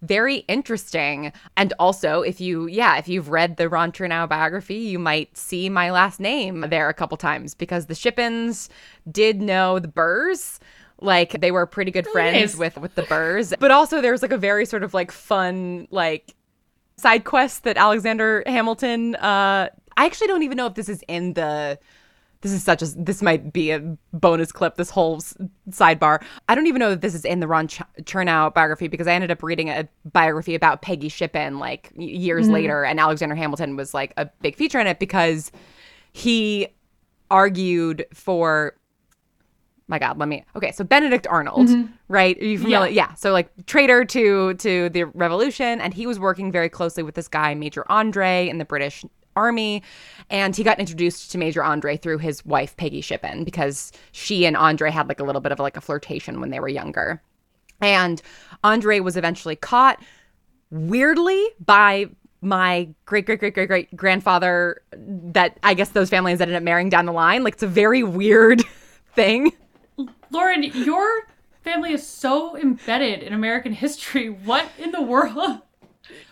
very 0.02 0.38
interesting. 0.50 1.32
And 1.58 1.74
also 1.80 2.22
if 2.22 2.40
you 2.40 2.68
yeah 2.68 2.98
if 2.98 3.08
you've 3.08 3.30
read 3.30 3.58
the 3.58 3.70
ron 3.70 3.92
chernow 3.92 4.28
biography 4.28 4.76
you 4.76 5.00
might 5.00 5.36
see 5.38 5.70
my 5.70 5.90
last 5.92 6.20
name 6.20 6.66
there 6.70 6.90
a 6.90 6.94
couple 6.94 7.18
times 7.18 7.56
because 7.56 7.86
the 7.88 7.96
shippens 7.96 8.70
did 9.12 9.42
know 9.42 9.80
the 9.80 9.88
burrs 9.88 10.60
like 11.02 11.40
they 11.42 11.52
were 11.52 11.66
pretty 11.66 11.92
good 11.92 12.08
friends 12.08 12.54
nice. 12.54 12.58
with 12.58 12.78
with 12.78 12.96
the 12.96 13.04
burrs 13.04 13.54
but 13.60 13.72
also 13.72 14.02
there's 14.02 14.22
like 14.22 14.32
a 14.32 14.38
very 14.38 14.66
sort 14.66 14.84
of 14.84 14.94
like 14.94 15.12
fun 15.12 15.88
like 15.92 16.34
side 16.98 17.24
quest 17.26 17.64
that 17.64 17.78
Alexander 17.78 18.44
Hamilton 18.46 19.16
uh 19.16 19.70
I 19.98 20.06
actually 20.06 20.28
don't 20.28 20.44
even 20.44 20.58
know 20.58 20.66
if 20.68 20.76
this 20.76 20.90
is 20.90 21.04
in 21.08 21.34
the 21.34 21.78
this 22.42 22.52
is 22.52 22.64
such 22.64 22.82
a 22.82 22.86
this 22.86 23.22
might 23.22 23.52
be 23.52 23.72
a 23.72 23.80
bonus 24.14 24.52
clip 24.52 24.76
this 24.76 24.90
whole 24.92 25.16
s- 25.16 25.36
sidebar. 25.72 26.22
I 26.48 26.54
don't 26.54 26.68
even 26.68 26.80
know 26.80 26.92
that 26.92 27.02
this 27.02 27.16
is 27.16 27.26
in 27.26 27.40
the 27.40 27.48
ron 27.48 27.68
Ch- 27.68 27.82
chernow 28.02 28.54
biography 28.54 28.88
because 28.88 29.08
i 29.08 29.14
ended 29.14 29.32
up 29.32 29.42
reading 29.42 29.70
a 29.70 29.88
biography 30.06 30.54
about 30.54 30.82
peggy 30.82 31.10
shippen 31.10 31.58
like 31.60 31.92
years 31.98 32.48
later 32.50 32.84
and 32.86 33.00
alexander 33.00 33.36
hamilton 33.36 33.76
was 33.76 33.94
like 33.94 34.14
a 34.18 34.26
big 34.42 34.56
feature 34.56 34.80
in 34.80 34.86
it 34.86 35.00
because 35.00 35.52
he 36.12 36.68
argued 37.32 38.06
for 38.14 38.76
my 39.88 40.00
god 40.00 40.18
let 40.18 40.28
me 40.28 40.44
okay 40.56 40.72
so 40.72 40.84
benedict 40.84 41.28
arnold 41.28 41.68
mm-hmm. 41.68 41.92
right? 42.08 42.38
Are 42.42 42.46
you 42.46 42.58
familiar 42.58 42.92
yeah. 42.92 43.14
so 43.14 43.32
like 43.32 43.50
traitor 43.66 44.04
to 44.06 44.54
to 44.56 44.90
the 44.90 45.04
revolution 45.06 45.80
and 45.82 45.94
he 45.94 46.08
was 46.08 46.20
working 46.20 46.52
very 46.52 46.70
closely 46.70 47.04
with 47.04 47.16
this 47.16 47.28
guy 47.28 47.54
major 47.54 47.86
andre 47.90 48.48
in 48.48 48.58
the 48.58 48.66
british 48.66 49.06
army 49.36 49.84
and 50.30 50.56
he 50.56 50.64
got 50.64 50.80
introduced 50.80 51.32
to 51.32 51.38
major 51.38 51.64
andre 51.64 51.98
through 51.98 52.18
his 52.18 52.46
wife 52.46 52.76
peggy 52.78 53.02
shippen 53.02 53.44
because 53.44 53.92
she 54.12 54.46
and 54.46 54.56
andre 54.56 54.90
had 54.90 55.08
like 55.08 55.20
a 55.20 55.24
little 55.24 55.42
bit 55.42 55.52
of 55.52 55.60
like 55.60 55.78
a 55.78 55.82
flirtation 55.82 56.40
when 56.40 56.50
they 56.50 56.60
were 56.60 56.68
younger. 56.68 57.22
And 57.82 58.22
andre 58.64 59.00
was 59.02 59.18
eventually 59.18 59.56
caught 59.56 60.02
weirdly 60.72 61.46
by 61.64 62.08
my 62.42 62.88
great 63.06 63.26
great 63.26 63.40
great 63.40 63.54
great 63.54 63.68
great 63.68 63.96
grandfather 63.96 64.82
that 64.96 65.58
i 65.64 65.74
guess 65.74 65.90
those 65.90 66.10
families 66.10 66.40
ended 66.40 66.56
up 66.56 66.64
marrying 66.64 66.90
down 66.90 67.06
the 67.06 67.12
line. 67.12 67.44
Like 67.44 67.56
it's 67.56 67.64
a 67.64 67.68
very 67.68 68.04
weird 68.04 68.64
thing 69.16 69.52
Lauren, 70.36 70.64
your 70.64 71.28
family 71.64 71.94
is 71.94 72.06
so 72.06 72.58
embedded 72.58 73.24
in 73.24 73.32
American 73.34 73.72
history. 73.72 74.30
What 74.30 74.70
in 74.78 74.92
the 74.92 75.02
world? 75.02 75.62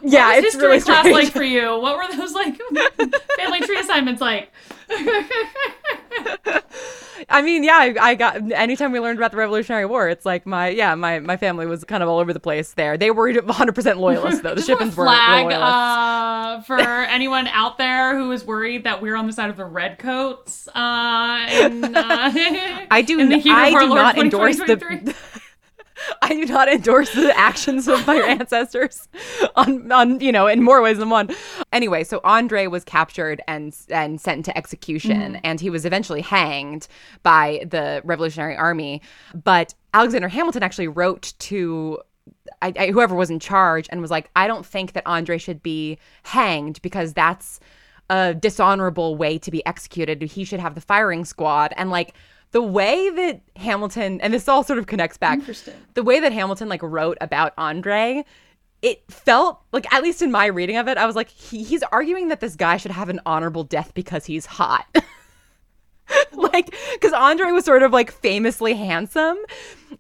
yeah 0.04 0.28
What 0.28 0.36
was 0.36 0.44
it's 0.44 0.54
history 0.54 0.68
really 0.68 0.82
class 0.82 1.00
strange. 1.06 1.24
like 1.26 1.34
for 1.34 1.44
you? 1.44 1.80
What 1.80 1.98
were 1.98 2.16
those 2.18 2.34
like 2.34 2.58
family 3.38 3.62
tree 3.62 3.80
assignments 3.80 4.22
like? 4.22 4.52
I 7.30 7.42
mean, 7.42 7.64
yeah, 7.64 7.78
I, 7.78 7.96
I 8.00 8.16
got 8.16 8.52
anytime 8.52 8.92
we 8.92 9.00
learned 9.00 9.20
about 9.20 9.32
the 9.32 9.38
Revolutionary 9.38 9.86
War, 9.86 10.10
it's 10.10 10.26
like 10.26 10.46
my 10.46 10.70
yeah, 10.70 10.96
my 10.96 11.20
my 11.20 11.38
family 11.38 11.66
was 11.66 11.84
kind 11.84 12.04
of 12.04 12.10
all 12.10 12.20
over 12.20 12.34
the 12.34 12.40
place 12.40 12.74
there. 12.74 12.98
They 12.98 13.12
were 13.12 13.32
100% 13.34 13.98
loyalists 13.98 14.42
though. 14.42 14.56
The 14.56 14.62
Shippens 14.62 14.96
were 14.96 15.06
flag 15.06 15.46
loyalists. 15.46 15.64
uh, 15.64 16.62
for 16.64 16.80
anyone 16.80 17.48
out 17.48 17.78
there 17.78 18.18
who 18.18 18.32
is 18.32 18.46
worried 18.46 18.84
that 18.86 19.02
we're 19.02 19.16
on 19.16 19.28
the 19.28 19.34
side 19.34 19.50
of 19.50 19.58
the 19.58 19.66
redcoats. 19.66 20.68
Uh, 20.70 21.48
in, 21.52 21.84
uh, 21.96 22.32
I 22.92 23.04
do 23.06 23.20
in 23.20 23.30
the 23.30 23.36
n- 23.36 23.42
I 23.48 23.72
do 23.72 23.86
Lord 23.88 23.90
not 23.92 24.18
endorse 24.18 24.58
the 24.58 25.16
I 26.22 26.30
do 26.30 26.46
not 26.46 26.70
endorse 26.70 27.14
the 27.14 27.38
actions 27.38 27.88
of 27.88 28.06
my 28.08 28.16
ancestors 28.40 29.08
on 29.56 29.92
on 29.92 30.20
you 30.20 30.32
know 30.32 30.48
in 30.48 30.64
more 30.64 30.82
ways 30.82 30.98
than 30.98 31.10
one. 31.10 31.30
Anyway, 31.72 32.04
so 32.04 32.22
Andre 32.24 32.68
was 32.68 32.84
captured 32.84 33.42
and 33.48 33.76
and 33.90 34.20
sent 34.20 34.46
to 34.46 34.58
execution 34.58 35.34
mm-hmm. 35.34 35.42
and 35.44 35.60
he 35.60 35.70
was 35.70 35.86
eventually 35.86 36.22
hanged 36.22 36.88
by 37.24 37.66
the 37.70 38.02
Revolutionary 38.04 38.56
Army, 38.56 39.02
but 39.44 39.74
Alexander 39.94 40.28
Hamilton 40.28 40.64
actually 40.64 40.88
wrote 40.88 41.34
to 41.40 42.00
I, 42.62 42.74
I, 42.78 42.88
whoever 42.92 43.16
was 43.16 43.30
in 43.30 43.40
charge 43.40 43.88
and 43.90 44.02
was 44.02 44.12
like, 44.12 44.30
I 44.36 44.48
don't 44.48 44.66
think 44.66 44.94
that 44.94 45.04
Andre 45.06 45.38
should 45.38 45.62
be 45.62 45.98
hanged 46.24 46.82
because 46.82 47.14
that's 47.14 47.60
a 48.10 48.34
dishonorable 48.34 49.16
way 49.16 49.38
to 49.40 49.52
be 49.52 49.66
executed. 49.66 50.22
He 50.22 50.44
should 50.44 50.60
have 50.60 50.76
the 50.76 50.82
firing 50.82 51.26
squad. 51.26 51.74
And 51.76 51.90
like 51.90 52.14
the 52.54 52.62
way 52.62 53.10
that 53.10 53.42
Hamilton, 53.58 54.22
and 54.22 54.34
this 54.34 54.48
all 54.48 54.64
sort 54.64 54.80
of 54.80 54.86
connects 54.88 55.18
back, 55.18 55.40
Interesting. 55.40 55.74
the 55.96 56.04
way 56.04 56.20
that 56.20 56.32
Hamilton 56.32 56.70
like 56.70 56.82
wrote 56.82 57.18
about 57.20 57.52
Andre, 57.58 58.24
it 58.82 59.04
felt 59.12 59.60
like, 59.72 59.92
at 59.92 60.04
least 60.04 60.22
in 60.22 60.32
my 60.32 60.46
reading 60.46 60.78
of 60.78 60.88
it, 60.88 60.98
I 60.98 61.06
was 61.06 61.16
like, 61.16 61.30
he, 61.30 61.64
he's 61.64 61.84
arguing 61.84 62.30
that 62.30 62.40
this 62.40 62.56
guy 62.56 62.78
should 62.78 62.92
have 62.92 63.10
an 63.10 63.20
honorable 63.26 63.64
death 63.64 63.94
because 63.94 64.26
he's 64.26 64.46
hot. 64.46 64.86
like 66.34 66.76
because 66.94 67.14
andre 67.14 67.50
was 67.52 67.64
sort 67.64 67.82
of 67.82 67.94
like 67.94 68.12
famously 68.12 68.74
handsome 68.74 69.38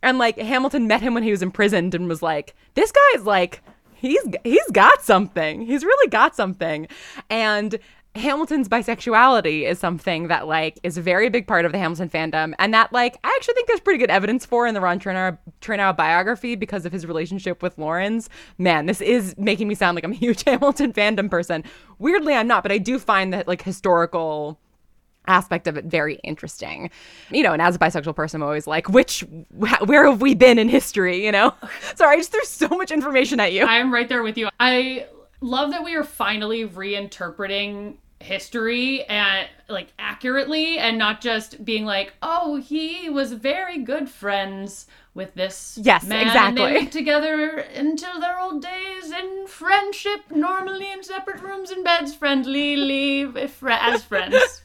and 0.02 0.18
like 0.18 0.38
hamilton 0.38 0.86
met 0.86 1.02
him 1.02 1.14
when 1.14 1.24
he 1.24 1.32
was 1.32 1.42
imprisoned 1.42 1.96
and 1.96 2.10
was 2.10 2.22
like 2.22 2.54
this 2.74 2.92
guy's 2.92 3.26
like 3.26 3.62
he's 3.96 4.22
he's 4.44 4.70
got 4.74 5.02
something 5.02 5.62
he's 5.62 5.86
really 5.86 6.10
got 6.10 6.36
something 6.36 6.90
and 7.30 7.80
hamilton's 8.16 8.70
bisexuality 8.70 9.64
is 9.64 9.80
something 9.80 10.28
that 10.28 10.48
like 10.48 10.80
is 10.84 10.98
a 10.98 11.02
very 11.02 11.30
big 11.30 11.48
part 11.48 11.66
of 11.66 11.72
the 11.72 11.80
hamilton 11.80 12.08
fandom 12.08 12.54
and 12.60 12.72
that 12.72 12.94
like 12.94 13.18
i 13.24 13.34
actually 13.36 13.56
think 13.56 13.68
there's 13.68 13.80
pretty 13.80 13.98
good 13.98 14.12
evidence 14.12 14.46
for 14.46 14.68
in 14.68 14.76
the 14.76 14.82
ron 14.82 15.00
chernow, 15.00 15.36
chernow 15.62 15.96
biography 15.96 16.56
because 16.56 16.86
of 16.86 16.92
his 16.92 17.08
relationship 17.08 17.64
with 17.64 17.76
laurens 17.78 18.30
man 18.60 18.86
this 18.86 19.02
is 19.02 19.34
making 19.38 19.68
me 19.68 19.74
sound 19.74 19.96
like 19.96 20.04
i'm 20.04 20.12
a 20.12 20.16
huge 20.16 20.44
hamilton 20.46 20.94
fandom 20.94 21.30
person 21.30 21.64
weirdly 21.98 22.36
i'm 22.36 22.48
not 22.48 22.62
but 22.62 22.72
i 22.72 22.78
do 22.78 23.00
find 23.00 23.34
that 23.34 23.48
like 23.48 23.64
historical 23.64 24.60
aspect 25.26 25.68
of 25.68 25.78
it 25.78 25.86
very 25.86 26.16
interesting. 26.24 26.90
You 27.32 27.44
know, 27.44 27.54
and 27.54 27.62
as 27.62 27.78
a 27.78 27.80
bisexual 27.80 28.14
person, 28.14 28.42
I'm 28.42 28.48
always 28.48 28.68
like, 28.68 28.90
which, 28.90 29.22
wh- 29.58 29.82
where 29.88 30.06
have 30.06 30.22
we 30.22 30.36
been 30.36 30.60
in 30.60 30.68
history? 30.68 31.26
You 31.26 31.32
know? 31.32 31.54
Sorry, 31.96 32.16
I 32.16 32.18
just 32.18 32.32
threw 32.32 32.44
so 32.44 32.68
much 32.68 32.92
information 32.92 33.40
at 33.40 33.54
you. 33.54 33.64
I 33.66 33.78
am 33.78 33.94
right 33.94 34.10
there 34.10 34.22
with 34.22 34.38
you. 34.38 34.50
I 34.60 35.08
love 35.42 35.72
that 35.72 35.84
we 35.84 35.96
are 35.96 36.04
finally 36.04 36.68
reinterpreting 36.68 37.98
history 38.24 39.04
and 39.06 39.48
like 39.70 39.94
accurately 40.00 40.78
and 40.78 40.98
not 40.98 41.22
just 41.22 41.64
being 41.64 41.86
like, 41.86 42.14
oh, 42.22 42.58
he 42.58 43.10
was 43.10 43.34
very 43.34 43.78
good 43.80 44.10
friends 44.10 44.88
with 45.14 45.34
this 45.36 45.78
Yes, 45.82 46.04
man. 46.06 46.26
exactly. 46.28 46.64
They 46.66 46.80
lived 46.80 46.92
together 46.92 47.58
until 47.76 48.20
their 48.20 48.40
old 48.40 48.62
days 48.62 49.12
in 49.12 49.46
friendship, 49.48 50.22
normally 50.32 50.92
in 50.92 51.04
separate 51.04 51.42
rooms 51.42 51.70
and 51.70 51.84
beds, 51.84 52.16
friendly, 52.16 52.76
leave 52.76 53.38
as 53.38 54.04
friends. 54.04 54.63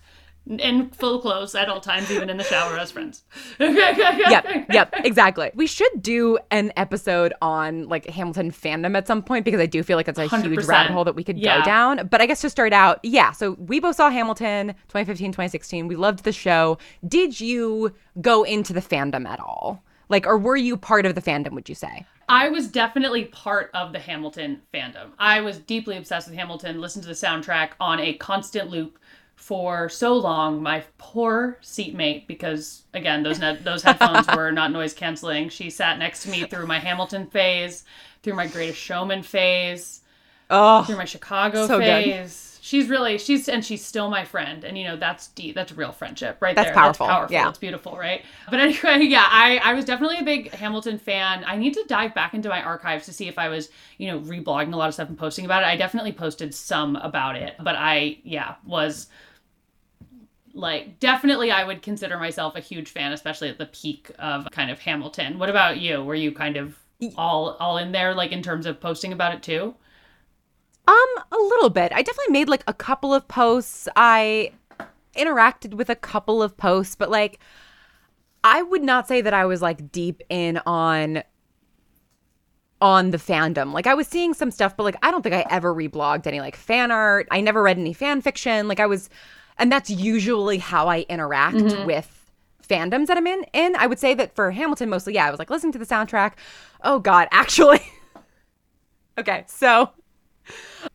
In 0.48 0.88
full 0.90 1.20
clothes 1.20 1.54
at 1.54 1.68
all 1.68 1.80
times, 1.80 2.10
even 2.10 2.30
in 2.30 2.36
the 2.38 2.44
shower 2.44 2.78
as 2.78 2.90
friends. 2.90 3.24
yep, 3.60 4.66
yep, 4.70 4.94
exactly. 5.04 5.50
We 5.54 5.66
should 5.66 6.02
do 6.02 6.38
an 6.50 6.72
episode 6.76 7.32
on 7.42 7.88
like 7.88 8.06
Hamilton 8.06 8.50
fandom 8.50 8.96
at 8.96 9.06
some 9.06 9.22
point 9.22 9.44
because 9.44 9.60
I 9.60 9.66
do 9.66 9.82
feel 9.82 9.96
like 9.96 10.08
it's 10.08 10.18
a 10.18 10.22
huge 10.26 10.58
100%. 10.58 10.68
rabbit 10.68 10.92
hole 10.92 11.04
that 11.04 11.14
we 11.14 11.24
could 11.24 11.38
Yeah. 11.38 11.58
go 11.58 11.64
down. 11.64 12.08
But 12.08 12.20
I 12.20 12.26
guess 12.26 12.40
to 12.42 12.50
start 12.50 12.72
out, 12.72 13.00
yeah, 13.02 13.32
so 13.32 13.52
we 13.52 13.80
both 13.80 13.96
saw 13.96 14.10
Hamilton 14.10 14.68
2015, 14.88 15.32
2016. 15.32 15.88
We 15.88 15.96
loved 15.96 16.24
the 16.24 16.32
show. 16.32 16.78
Did 17.06 17.40
you 17.40 17.92
go 18.20 18.42
into 18.44 18.72
the 18.72 18.80
fandom 18.82 19.26
at 19.28 19.40
all? 19.40 19.82
Like, 20.08 20.26
or 20.26 20.38
were 20.38 20.56
you 20.56 20.76
part 20.78 21.04
of 21.04 21.14
the 21.14 21.20
fandom, 21.20 21.52
would 21.52 21.68
you 21.68 21.74
say? 21.74 22.06
I 22.30 22.48
was 22.48 22.68
definitely 22.68 23.24
part 23.26 23.70
of 23.74 23.92
the 23.92 23.98
Hamilton 23.98 24.60
fandom. 24.72 25.08
I 25.18 25.40
was 25.40 25.58
deeply 25.58 25.96
obsessed 25.96 26.28
with 26.28 26.36
Hamilton, 26.36 26.80
listened 26.80 27.02
to 27.04 27.08
the 27.08 27.14
soundtrack 27.14 27.70
on 27.80 28.00
a 28.00 28.14
constant 28.14 28.70
loop 28.70 28.98
for 29.38 29.88
so 29.88 30.14
long. 30.14 30.62
My 30.62 30.84
poor 30.98 31.58
seatmate, 31.62 32.26
because 32.26 32.84
again, 32.94 33.22
those 33.22 33.38
ne- 33.38 33.56
those 33.62 33.82
headphones 33.82 34.28
were 34.32 34.50
not 34.52 34.72
noise 34.72 34.94
canceling. 34.94 35.48
She 35.48 35.70
sat 35.70 35.98
next 35.98 36.22
to 36.24 36.30
me 36.30 36.44
through 36.44 36.66
my 36.66 36.78
Hamilton 36.80 37.26
phase, 37.26 37.84
through 38.22 38.34
my 38.34 38.46
Greatest 38.46 38.78
Showman 38.80 39.22
phase, 39.22 40.02
Oh, 40.50 40.82
through 40.84 40.96
my 40.96 41.04
Chicago 41.04 41.66
So 41.66 41.80
good. 41.80 42.04
phase. 42.04 42.58
She's 42.62 42.88
really 42.88 43.18
she's 43.18 43.48
and 43.48 43.64
she's 43.64 43.84
still 43.84 44.10
my 44.10 44.24
friend, 44.24 44.64
and 44.64 44.76
you 44.76 44.84
know 44.84 44.96
that's 44.96 45.28
deep. 45.28 45.54
That's 45.54 45.72
real 45.72 45.92
friendship, 45.92 46.38
right 46.40 46.54
That's 46.54 46.70
there. 46.70 46.74
powerful, 46.74 47.06
That's 47.06 47.16
powerful. 47.18 47.32
yeah. 47.32 47.48
It's 47.48 47.58
beautiful, 47.58 47.96
right? 47.96 48.24
But 48.50 48.60
anyway, 48.60 49.04
yeah, 49.08 49.26
I 49.30 49.58
I 49.64 49.74
was 49.74 49.84
definitely 49.84 50.18
a 50.18 50.24
big 50.24 50.52
Hamilton 50.52 50.98
fan. 50.98 51.44
I 51.46 51.56
need 51.56 51.74
to 51.74 51.84
dive 51.88 52.14
back 52.14 52.34
into 52.34 52.48
my 52.48 52.62
archives 52.62 53.06
to 53.06 53.12
see 53.12 53.28
if 53.28 53.38
I 53.38 53.48
was 53.48 53.70
you 53.96 54.08
know 54.10 54.20
reblogging 54.20 54.72
a 54.74 54.76
lot 54.76 54.88
of 54.88 54.94
stuff 54.94 55.08
and 55.08 55.16
posting 55.18 55.44
about 55.44 55.62
it. 55.62 55.66
I 55.66 55.76
definitely 55.76 56.12
posted 56.12 56.54
some 56.54 56.96
about 56.96 57.36
it, 57.36 57.54
but 57.60 57.76
I 57.76 58.18
yeah 58.24 58.56
was 58.66 59.06
like 60.58 60.98
definitely 60.98 61.50
I 61.50 61.64
would 61.64 61.82
consider 61.82 62.18
myself 62.18 62.56
a 62.56 62.60
huge 62.60 62.90
fan, 62.90 63.12
especially 63.12 63.48
at 63.48 63.58
the 63.58 63.66
peak 63.66 64.10
of 64.18 64.50
kind 64.50 64.70
of 64.70 64.80
Hamilton. 64.80 65.38
What 65.38 65.48
about 65.48 65.78
you? 65.78 66.02
Were 66.02 66.16
you 66.16 66.32
kind 66.32 66.56
of 66.56 66.76
all 67.16 67.56
all 67.60 67.78
in 67.78 67.92
there 67.92 68.12
like 68.14 68.32
in 68.32 68.42
terms 68.42 68.66
of 68.66 68.80
posting 68.80 69.12
about 69.12 69.34
it 69.34 69.42
too? 69.42 69.74
Um, 70.88 71.24
a 71.30 71.36
little 71.36 71.70
bit. 71.70 71.92
I 71.94 72.02
definitely 72.02 72.32
made 72.32 72.48
like 72.48 72.64
a 72.66 72.74
couple 72.74 73.14
of 73.14 73.28
posts. 73.28 73.88
I 73.94 74.52
interacted 75.16 75.74
with 75.74 75.90
a 75.90 75.96
couple 75.96 76.42
of 76.42 76.56
posts, 76.56 76.96
but 76.96 77.10
like 77.10 77.38
I 78.42 78.62
would 78.62 78.82
not 78.82 79.06
say 79.06 79.20
that 79.20 79.34
I 79.34 79.46
was 79.46 79.62
like 79.62 79.92
deep 79.92 80.22
in 80.28 80.58
on 80.66 81.22
on 82.80 83.10
the 83.10 83.18
fandom. 83.18 83.72
Like 83.72 83.86
I 83.86 83.94
was 83.94 84.08
seeing 84.08 84.34
some 84.34 84.50
stuff, 84.50 84.76
but 84.76 84.82
like 84.82 84.96
I 85.02 85.12
don't 85.12 85.22
think 85.22 85.36
I 85.36 85.46
ever 85.50 85.72
reblogged 85.72 86.26
any 86.26 86.40
like 86.40 86.56
fan 86.56 86.90
art. 86.90 87.28
I 87.30 87.40
never 87.42 87.62
read 87.62 87.78
any 87.78 87.92
fan 87.92 88.22
fiction. 88.22 88.66
Like 88.66 88.80
I 88.80 88.86
was 88.86 89.08
and 89.58 89.70
that's 89.70 89.90
usually 89.90 90.58
how 90.58 90.88
I 90.88 91.00
interact 91.08 91.56
mm-hmm. 91.56 91.86
with 91.86 92.18
fandoms 92.68 93.06
that 93.06 93.16
I'm 93.16 93.26
in. 93.26 93.44
In 93.52 93.76
I 93.76 93.86
would 93.86 93.98
say 93.98 94.14
that 94.14 94.34
for 94.34 94.50
Hamilton 94.50 94.88
mostly, 94.88 95.14
yeah, 95.14 95.26
I 95.26 95.30
was 95.30 95.38
like 95.38 95.50
listening 95.50 95.72
to 95.72 95.78
the 95.78 95.86
soundtrack. 95.86 96.34
Oh 96.82 96.98
god, 96.98 97.28
actually. 97.32 97.80
okay, 99.18 99.44
so 99.46 99.90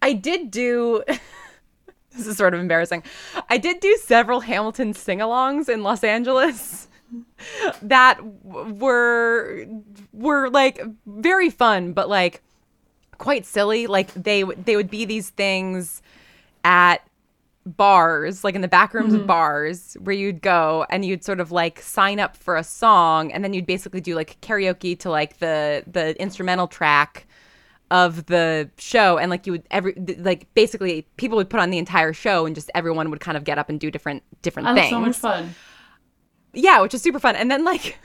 I 0.01 0.13
did 0.13 0.51
do. 0.51 1.03
this 2.15 2.27
is 2.27 2.37
sort 2.37 2.53
of 2.53 2.59
embarrassing. 2.59 3.03
I 3.49 3.57
did 3.57 3.79
do 3.79 3.97
several 4.01 4.41
Hamilton 4.41 4.93
sing 4.93 5.19
alongs 5.19 5.67
in 5.67 5.83
Los 5.83 6.03
Angeles 6.03 6.87
that 7.81 8.19
were 8.43 9.65
were 10.13 10.49
like 10.49 10.81
very 11.05 11.49
fun, 11.49 11.93
but 11.93 12.07
like 12.07 12.41
quite 13.17 13.45
silly. 13.45 13.87
Like 13.87 14.13
they 14.13 14.43
they 14.43 14.75
would 14.75 14.89
be 14.89 15.05
these 15.05 15.29
things 15.31 16.01
at 16.63 17.05
bars, 17.65 18.43
like 18.43 18.55
in 18.55 18.61
the 18.61 18.67
back 18.67 18.93
rooms 18.93 19.13
of 19.13 19.21
mm-hmm. 19.21 19.27
bars, 19.27 19.95
where 20.01 20.15
you'd 20.15 20.41
go 20.41 20.85
and 20.89 21.05
you'd 21.05 21.23
sort 21.23 21.39
of 21.39 21.51
like 21.51 21.79
sign 21.81 22.19
up 22.19 22.35
for 22.35 22.55
a 22.55 22.63
song, 22.63 23.31
and 23.31 23.43
then 23.43 23.53
you'd 23.53 23.65
basically 23.65 24.01
do 24.01 24.15
like 24.15 24.39
karaoke 24.41 24.97
to 24.99 25.09
like 25.09 25.37
the 25.37 25.83
the 25.87 26.19
instrumental 26.21 26.67
track 26.67 27.25
of 27.91 28.25
the 28.25 28.67
show 28.79 29.19
and 29.19 29.29
like 29.29 29.45
you 29.45 29.51
would 29.51 29.63
every 29.69 29.93
like 30.17 30.51
basically 30.55 31.05
people 31.17 31.35
would 31.35 31.49
put 31.49 31.59
on 31.59 31.69
the 31.69 31.77
entire 31.77 32.11
show 32.11 32.45
and 32.45 32.55
just 32.55 32.71
everyone 32.73 33.11
would 33.11 33.19
kind 33.19 33.37
of 33.37 33.43
get 33.43 33.59
up 33.59 33.69
and 33.69 33.79
do 33.79 33.91
different 33.91 34.23
different 34.41 34.67
Oh, 34.67 34.73
things 34.73 34.89
so 34.89 34.99
much 34.99 35.15
fun. 35.15 35.53
yeah 36.53 36.81
which 36.81 36.95
is 36.95 37.03
super 37.03 37.19
fun. 37.19 37.35
And 37.35 37.51
then 37.51 37.63
like 37.63 37.99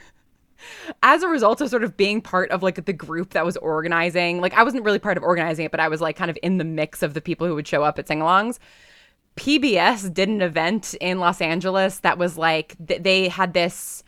as 1.02 1.22
a 1.22 1.28
result 1.28 1.62
of 1.62 1.70
sort 1.70 1.84
of 1.84 1.96
being 1.96 2.20
part 2.20 2.50
of 2.50 2.62
like 2.62 2.84
the 2.84 2.92
group 2.92 3.30
that 3.30 3.46
was 3.46 3.56
organizing 3.58 4.40
like 4.40 4.52
i 4.54 4.62
wasn't 4.62 4.84
really 4.84 4.98
part 4.98 5.16
of 5.16 5.22
organizing 5.22 5.64
it 5.64 5.70
but 5.70 5.80
i 5.80 5.88
was 5.88 6.00
like 6.00 6.16
kind 6.16 6.30
of 6.30 6.38
in 6.42 6.58
the 6.58 6.64
mix 6.64 7.02
of 7.02 7.14
the 7.14 7.20
people 7.20 7.46
who 7.46 7.54
would 7.54 7.66
show 7.66 7.82
up 7.82 7.98
at 7.98 8.08
sing-alongs 8.08 8.58
pbs 9.38 10.12
did 10.12 10.28
an 10.28 10.42
event 10.42 10.94
in 11.00 11.18
los 11.18 11.40
angeles 11.40 12.00
that 12.00 12.18
was 12.18 12.36
like 12.36 12.76
th- 12.86 13.02
they 13.02 13.28
had 13.28 13.52
this 13.54 14.02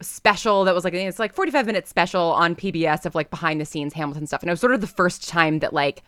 special 0.00 0.64
that 0.64 0.74
was 0.74 0.84
like 0.84 0.94
it's 0.94 1.18
like 1.18 1.34
45 1.34 1.66
minute 1.66 1.86
special 1.86 2.32
on 2.32 2.56
pbs 2.56 3.06
of 3.06 3.14
like 3.14 3.30
behind 3.30 3.60
the 3.60 3.64
scenes 3.64 3.92
hamilton 3.94 4.26
stuff 4.26 4.42
and 4.42 4.50
it 4.50 4.52
was 4.52 4.60
sort 4.60 4.74
of 4.74 4.80
the 4.80 4.86
first 4.86 5.28
time 5.28 5.60
that 5.60 5.72
like 5.72 6.02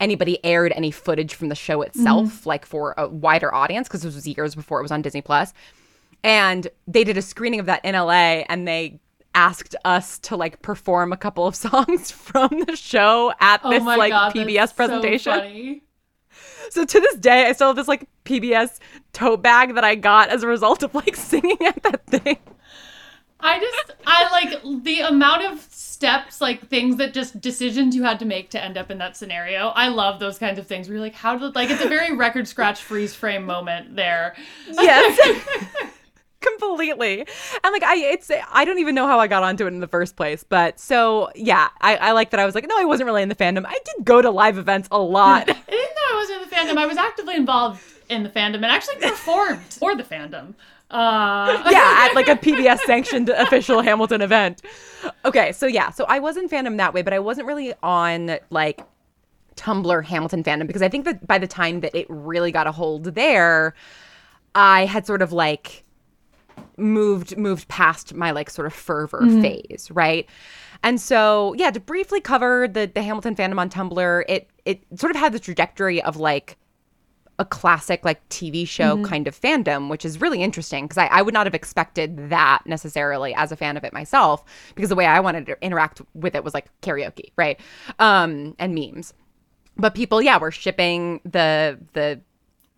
anybody 0.00 0.42
aired 0.44 0.72
any 0.74 0.90
footage 0.90 1.34
from 1.34 1.50
the 1.50 1.54
show 1.54 1.82
itself 1.82 2.46
like 2.46 2.64
for 2.66 2.94
a 2.96 3.06
wider 3.08 3.54
audience 3.54 3.86
because 3.86 4.02
this 4.02 4.14
was 4.14 4.26
years 4.26 4.54
before 4.54 4.80
it 4.80 4.82
was 4.82 4.90
on 4.90 5.02
disney 5.02 5.20
plus 5.20 5.52
and 6.24 6.68
they 6.88 7.04
did 7.04 7.18
a 7.18 7.22
screening 7.22 7.60
of 7.60 7.66
that 7.66 7.84
in 7.84 7.94
LA 7.94 8.42
and 8.48 8.66
they 8.66 8.98
asked 9.34 9.76
us 9.84 10.18
to 10.20 10.36
like 10.36 10.62
perform 10.62 11.12
a 11.12 11.16
couple 11.16 11.46
of 11.46 11.54
songs 11.66 12.10
from 12.10 12.48
the 12.66 12.74
show 12.74 13.32
at 13.40 13.60
Oh 13.62 13.70
this 13.70 13.82
like 13.82 14.10
god, 14.10 14.34
PBS 14.34 14.74
presentation. 14.74 15.32
So. 15.32 15.80
So, 16.70 16.84
to 16.84 17.00
this 17.00 17.16
day 17.16 17.46
I 17.46 17.52
still 17.52 17.68
have 17.68 17.76
this 17.76 17.88
like 17.88 18.06
PBS 18.24 18.78
tote 19.12 19.42
bag 19.42 19.74
that 19.74 19.84
I 19.84 19.94
got 19.94 20.28
as 20.30 20.42
a 20.42 20.46
result 20.46 20.82
of 20.82 20.94
like 20.94 21.16
singing 21.30 21.58
at 21.64 21.82
that 21.82 22.06
thing. 22.06 22.38
I 23.40 23.60
just 23.60 23.92
I 24.06 24.30
like 24.30 24.84
the 24.84 25.00
amount 25.00 25.44
of 25.44 25.60
steps, 25.70 26.40
like 26.40 26.68
things 26.68 26.96
that 26.96 27.12
just 27.12 27.40
decisions 27.40 27.94
you 27.94 28.02
had 28.02 28.18
to 28.20 28.24
make 28.24 28.50
to 28.50 28.62
end 28.62 28.78
up 28.78 28.90
in 28.90 28.98
that 28.98 29.16
scenario. 29.16 29.68
I 29.68 29.88
love 29.88 30.18
those 30.18 30.38
kinds 30.38 30.58
of 30.58 30.66
things 30.66 30.88
where 30.88 30.96
you're 30.96 31.04
like, 31.04 31.14
how 31.14 31.36
did 31.36 31.54
like 31.54 31.68
it's 31.68 31.84
a 31.84 31.88
very 31.88 32.16
record 32.16 32.48
scratch 32.48 32.82
freeze 32.82 33.14
frame 33.14 33.44
moment 33.44 33.96
there. 33.96 34.34
Yes. 34.70 35.40
Completely. 36.90 37.26
And 37.62 37.72
like 37.72 37.82
I 37.82 37.96
it's 37.96 38.30
I 38.52 38.64
don't 38.64 38.78
even 38.78 38.94
know 38.94 39.06
how 39.06 39.18
I 39.18 39.26
got 39.26 39.42
onto 39.42 39.64
it 39.64 39.68
in 39.68 39.80
the 39.80 39.88
first 39.88 40.16
place. 40.16 40.44
But 40.44 40.78
so 40.78 41.30
yeah, 41.34 41.68
I, 41.80 41.96
I 41.96 42.12
like 42.12 42.30
that 42.30 42.40
I 42.40 42.46
was 42.46 42.54
like, 42.54 42.66
no, 42.68 42.78
I 42.78 42.84
wasn't 42.84 43.06
really 43.06 43.22
in 43.22 43.28
the 43.28 43.34
fandom. 43.34 43.64
I 43.66 43.78
did 43.84 44.04
go 44.04 44.22
to 44.22 44.30
live 44.30 44.58
events 44.58 44.88
a 44.90 44.98
lot. 44.98 45.42
I 45.48 45.52
didn't 45.52 45.70
know 45.70 46.12
I 46.12 46.16
wasn't 46.16 46.42
in 46.42 46.48
the 46.48 46.54
fandom. 46.56 46.78
I 46.78 46.86
was 46.86 46.96
actively 46.96 47.36
involved 47.36 47.82
in 48.08 48.22
the 48.22 48.28
fandom 48.28 48.56
and 48.56 48.66
actually 48.66 48.96
performed 48.96 49.62
for 49.64 49.94
the 49.96 50.02
fandom. 50.02 50.54
Uh, 50.90 51.62
yeah, 51.70 52.06
at 52.06 52.14
like 52.14 52.28
a 52.28 52.36
PBS 52.36 52.78
sanctioned 52.80 53.28
official 53.30 53.80
Hamilton 53.80 54.20
event. 54.20 54.62
Okay, 55.24 55.52
so 55.52 55.66
yeah, 55.66 55.90
so 55.90 56.04
I 56.04 56.18
was 56.18 56.36
in 56.36 56.48
fandom 56.48 56.76
that 56.76 56.94
way, 56.94 57.02
but 57.02 57.12
I 57.12 57.18
wasn't 57.18 57.46
really 57.46 57.74
on 57.82 58.38
like 58.50 58.80
Tumblr 59.56 60.04
Hamilton 60.04 60.44
fandom 60.44 60.66
because 60.66 60.82
I 60.82 60.88
think 60.88 61.04
that 61.06 61.26
by 61.26 61.38
the 61.38 61.46
time 61.46 61.80
that 61.80 61.94
it 61.94 62.06
really 62.08 62.52
got 62.52 62.66
a 62.66 62.72
hold 62.72 63.04
there, 63.04 63.74
I 64.54 64.84
had 64.84 65.06
sort 65.06 65.22
of 65.22 65.32
like 65.32 65.84
moved 66.76 67.36
moved 67.36 67.68
past 67.68 68.14
my 68.14 68.30
like 68.30 68.50
sort 68.50 68.66
of 68.66 68.72
fervor 68.72 69.26
phase, 69.42 69.90
right? 69.90 70.28
And 70.82 71.00
so, 71.00 71.54
yeah, 71.56 71.70
to 71.70 71.80
briefly 71.80 72.20
cover 72.20 72.68
the 72.68 72.90
the 72.92 73.02
Hamilton 73.02 73.34
fandom 73.34 73.58
on 73.58 73.70
Tumblr, 73.70 74.24
it 74.28 74.50
it 74.64 74.82
sort 74.96 75.10
of 75.10 75.16
had 75.16 75.32
the 75.32 75.40
trajectory 75.40 76.02
of 76.02 76.16
like 76.16 76.58
a 77.38 77.44
classic 77.44 78.04
like 78.04 78.26
TV 78.28 78.66
show 78.66 79.02
kind 79.04 79.26
of 79.26 79.38
fandom, 79.38 79.88
which 79.88 80.04
is 80.04 80.20
really 80.20 80.42
interesting 80.42 80.84
because 80.84 80.98
I, 80.98 81.06
I 81.06 81.22
would 81.22 81.34
not 81.34 81.46
have 81.46 81.54
expected 81.54 82.30
that 82.30 82.62
necessarily 82.64 83.34
as 83.34 83.50
a 83.50 83.56
fan 83.56 83.76
of 83.76 83.84
it 83.84 83.92
myself 83.92 84.44
because 84.74 84.88
the 84.88 84.94
way 84.94 85.06
I 85.06 85.18
wanted 85.20 85.46
to 85.46 85.56
interact 85.60 86.00
with 86.14 86.34
it 86.34 86.44
was 86.44 86.54
like 86.54 86.68
karaoke, 86.80 87.32
right? 87.36 87.58
Um, 87.98 88.54
and 88.58 88.74
memes. 88.74 89.14
But 89.76 89.94
people, 89.94 90.22
yeah, 90.22 90.38
were 90.38 90.52
shipping 90.52 91.20
the 91.24 91.78
the 91.94 92.20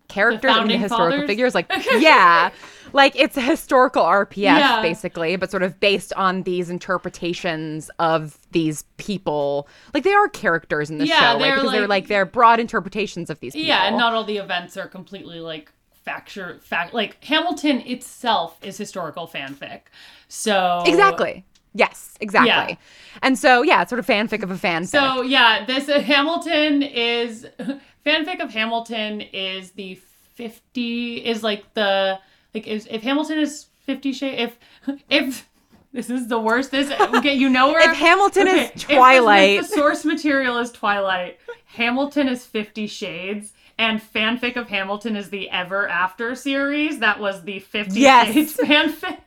characters 0.07 0.55
and 0.55 0.69
the 0.69 0.77
historical 0.77 1.11
fathers? 1.17 1.27
figures. 1.27 1.55
Like, 1.55 1.67
yeah, 1.99 2.49
like 2.93 3.15
it's 3.15 3.35
a 3.37 3.41
historical 3.41 4.03
RPS 4.03 4.35
Yeah. 4.37 4.81
basically, 4.81 5.35
but 5.35 5.51
sort 5.51 5.63
of 5.63 5.79
based 5.79 6.13
on 6.13 6.43
these 6.43 6.69
interpretations 6.69 7.89
of 7.99 8.37
these 8.51 8.83
people. 8.97 9.67
Like 9.93 10.03
they 10.03 10.13
are 10.13 10.27
characters 10.29 10.89
in 10.89 10.97
the 10.97 11.05
Yeah, 11.07 11.19
show, 11.19 11.25
right? 11.33 11.39
they're 11.39 11.55
Because 11.55 11.71
they're 11.71 11.81
like- 11.81 11.89
like 11.89 12.07
they're 12.07 12.25
broad 12.25 12.59
interpretations 12.59 13.29
of 13.29 13.39
these 13.39 13.53
people. 13.53 13.67
yeah, 13.67 13.87
and 13.87 13.97
not 13.97 14.13
all 14.13 14.23
the 14.23 14.37
events 14.37 14.77
are 14.77 14.87
completely 14.87 15.39
like 15.39 15.71
facture 16.05 16.61
fact 16.61 16.93
like 16.93 17.21
Hamilton 17.25 17.81
itself 17.85 18.57
is 18.63 18.77
historical 18.77 19.27
fanfic. 19.27 19.81
So 20.29 20.83
Exactly. 20.85 21.43
Yes, 21.77 22.15
exactly. 22.19 22.49
Yeah. 22.49 22.75
And 23.21 23.37
so, 23.37 23.61
yeah, 23.61 23.81
it's 23.81 23.89
sort 23.89 23.99
of 23.99 24.05
fanfic 24.07 24.43
of 24.43 24.51
a 24.51 24.55
fanfic. 24.55 24.87
So 24.87 25.21
yeah, 25.21 25.65
this 25.65 25.87
uh, 25.89 25.99
Hamilton 26.01 26.81
is 26.83 27.45
fanfic 28.05 28.39
of 28.41 28.51
Hamilton 28.51 29.21
is 29.21 29.71
the 29.71 29.95
fifty 30.35 31.17
is 31.25 31.43
like 31.43 31.73
the 31.73 32.19
like 32.53 32.67
is, 32.67 32.87
if 32.89 33.01
Hamilton 33.03 33.39
is 33.39 33.67
fifty 33.85 34.11
shade 34.13 34.39
if 34.39 34.59
if 35.09 35.47
this 35.93 36.09
is 36.09 36.27
the 36.27 36.39
worst 36.39 36.71
this 36.71 36.91
okay 37.15 37.33
you 37.33 37.49
know 37.49 37.67
where 37.69 37.89
If 37.91 37.97
Hamilton 37.97 38.47
is 38.47 38.71
Twilight- 38.83 39.59
if 39.59 39.69
the 39.69 39.75
source 39.75 40.05
material 40.05 40.57
is 40.59 40.71
Twilight 40.71 41.39
Hamilton 41.65 42.27
is 42.27 42.45
Fifty 42.45 42.85
Shades 42.87 43.53
and 43.79 44.01
fanfic 44.01 44.55
of 44.57 44.69
Hamilton 44.69 45.15
is 45.15 45.29
the 45.29 45.49
Ever 45.51 45.87
After 45.87 46.33
series. 46.35 46.97
That 46.99 47.19
was 47.19 47.43
the 47.43 47.59
50 47.59 47.99
Yes. 47.99 48.33
page 48.33 48.53
fanfic. 48.67 49.17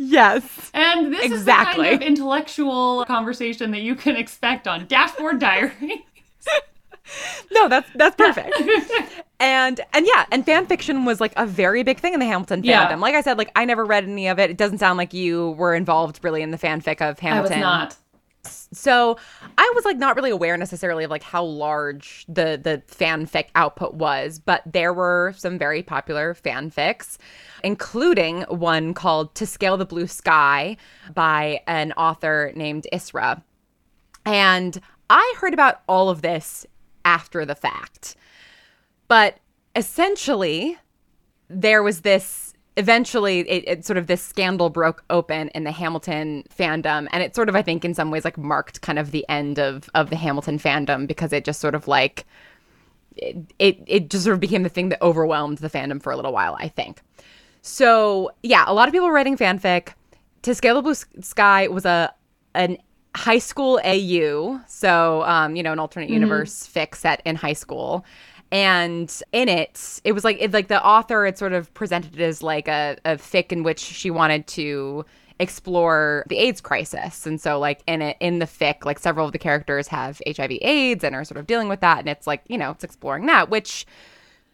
Yes. 0.00 0.70
And 0.74 1.12
this 1.12 1.24
Exactly. 1.24 1.86
is 1.88 1.90
the 1.92 1.96
kind 1.98 2.02
of 2.02 2.02
intellectual 2.02 3.04
conversation 3.06 3.72
that 3.72 3.80
you 3.80 3.94
can 3.96 4.14
expect 4.16 4.66
on 4.68 4.86
Dashboard 4.86 5.38
Diary. 5.40 6.06
No, 7.50 7.70
that's 7.70 7.88
that's 7.94 8.14
perfect. 8.16 8.52
and 9.40 9.80
and 9.94 10.06
yeah, 10.06 10.26
and 10.30 10.44
fan 10.44 10.66
fiction 10.66 11.06
was 11.06 11.22
like 11.22 11.32
a 11.38 11.46
very 11.46 11.82
big 11.82 11.98
thing 11.98 12.12
in 12.12 12.20
the 12.20 12.26
Hamilton 12.26 12.62
Yeah. 12.62 12.86
fandom. 12.90 13.00
Like 13.00 13.14
I 13.14 13.22
said, 13.22 13.38
like 13.38 13.50
I 13.56 13.64
never 13.64 13.86
read 13.86 14.04
any 14.04 14.28
of 14.28 14.38
it. 14.38 14.50
It 14.50 14.58
doesn't 14.58 14.76
sound 14.76 14.98
like 14.98 15.14
you 15.14 15.52
were 15.52 15.74
involved 15.74 16.20
really 16.22 16.42
in 16.42 16.50
the 16.50 16.58
fanfic 16.58 17.00
of 17.00 17.18
Hamilton. 17.18 17.52
I 17.52 17.56
was 17.56 17.60
not. 17.62 17.96
So 18.44 19.18
I 19.56 19.72
was 19.74 19.84
like 19.84 19.98
not 19.98 20.16
really 20.16 20.30
aware 20.30 20.56
necessarily 20.56 21.04
of 21.04 21.10
like 21.10 21.22
how 21.22 21.42
large 21.42 22.24
the 22.28 22.60
the 22.62 22.82
fanfic 22.86 23.46
output 23.54 23.94
was, 23.94 24.38
but 24.38 24.62
there 24.66 24.92
were 24.92 25.34
some 25.36 25.58
very 25.58 25.82
popular 25.82 26.34
fanfics, 26.34 27.18
including 27.64 28.42
one 28.42 28.94
called 28.94 29.34
"To 29.36 29.46
Scale 29.46 29.76
the 29.76 29.86
Blue 29.86 30.06
Sky" 30.06 30.76
by 31.14 31.60
an 31.66 31.92
author 31.92 32.52
named 32.54 32.86
Isra. 32.92 33.42
And 34.24 34.80
I 35.10 35.34
heard 35.38 35.54
about 35.54 35.82
all 35.88 36.10
of 36.10 36.22
this 36.22 36.66
after 37.04 37.44
the 37.44 37.54
fact. 37.54 38.16
But 39.08 39.38
essentially, 39.74 40.78
there 41.48 41.82
was 41.82 42.02
this 42.02 42.47
eventually 42.78 43.40
it, 43.40 43.64
it 43.66 43.84
sort 43.84 43.96
of 43.96 44.06
this 44.06 44.22
scandal 44.22 44.70
broke 44.70 45.04
open 45.10 45.48
in 45.48 45.64
the 45.64 45.72
hamilton 45.72 46.44
fandom 46.56 47.08
and 47.10 47.22
it 47.24 47.34
sort 47.34 47.48
of 47.48 47.56
i 47.56 47.60
think 47.60 47.84
in 47.84 47.92
some 47.92 48.10
ways 48.10 48.24
like 48.24 48.38
marked 48.38 48.80
kind 48.80 48.98
of 48.98 49.10
the 49.10 49.28
end 49.28 49.58
of 49.58 49.90
of 49.94 50.10
the 50.10 50.16
hamilton 50.16 50.58
fandom 50.58 51.06
because 51.06 51.32
it 51.32 51.44
just 51.44 51.60
sort 51.60 51.74
of 51.74 51.88
like 51.88 52.24
it, 53.16 53.36
it 53.58 53.82
it 53.86 54.10
just 54.10 54.24
sort 54.24 54.34
of 54.34 54.40
became 54.40 54.62
the 54.62 54.68
thing 54.68 54.90
that 54.90 55.02
overwhelmed 55.02 55.58
the 55.58 55.68
fandom 55.68 56.00
for 56.00 56.12
a 56.12 56.16
little 56.16 56.32
while 56.32 56.56
i 56.60 56.68
think. 56.68 57.02
So 57.62 58.30
yeah 58.42 58.64
a 58.66 58.72
lot 58.72 58.88
of 58.88 58.92
people 58.92 59.08
were 59.08 59.12
writing 59.12 59.36
fanfic. 59.36 59.94
To 60.42 60.54
scale 60.54 60.76
the 60.76 60.82
blue 60.82 60.94
sky 60.94 61.66
was 61.66 61.84
a 61.84 62.14
an 62.54 62.78
high 63.16 63.38
school 63.38 63.80
au 63.84 64.60
so 64.68 65.22
um 65.24 65.56
you 65.56 65.62
know 65.64 65.72
an 65.72 65.80
alternate 65.80 66.10
universe 66.10 66.68
fic 66.72 66.94
set 66.94 67.20
in 67.24 67.34
high 67.34 67.52
school 67.52 68.04
and 68.50 69.22
in 69.32 69.48
it 69.48 70.00
it 70.04 70.12
was 70.12 70.24
like 70.24 70.38
it 70.40 70.52
like 70.52 70.68
the 70.68 70.82
author 70.84 71.24
had 71.26 71.36
sort 71.38 71.52
of 71.52 71.72
presented 71.74 72.18
it 72.18 72.22
as 72.22 72.42
like 72.42 72.68
a, 72.68 72.96
a 73.04 73.16
fic 73.16 73.52
in 73.52 73.62
which 73.62 73.78
she 73.80 74.10
wanted 74.10 74.46
to 74.46 75.04
explore 75.40 76.24
the 76.28 76.36
AIDS 76.38 76.60
crisis. 76.60 77.24
And 77.24 77.40
so 77.40 77.58
like 77.60 77.82
in 77.86 78.02
it 78.02 78.16
in 78.20 78.40
the 78.40 78.44
fic, 78.46 78.84
like 78.84 78.98
several 78.98 79.26
of 79.26 79.32
the 79.32 79.38
characters 79.38 79.86
have 79.88 80.20
HIV 80.26 80.50
AIDS 80.62 81.04
and 81.04 81.14
are 81.14 81.24
sort 81.24 81.38
of 81.38 81.46
dealing 81.46 81.68
with 81.68 81.80
that. 81.80 82.00
And 82.00 82.08
it's 82.08 82.26
like, 82.26 82.42
you 82.48 82.58
know, 82.58 82.72
it's 82.72 82.82
exploring 82.82 83.26
that, 83.26 83.48
which 83.48 83.86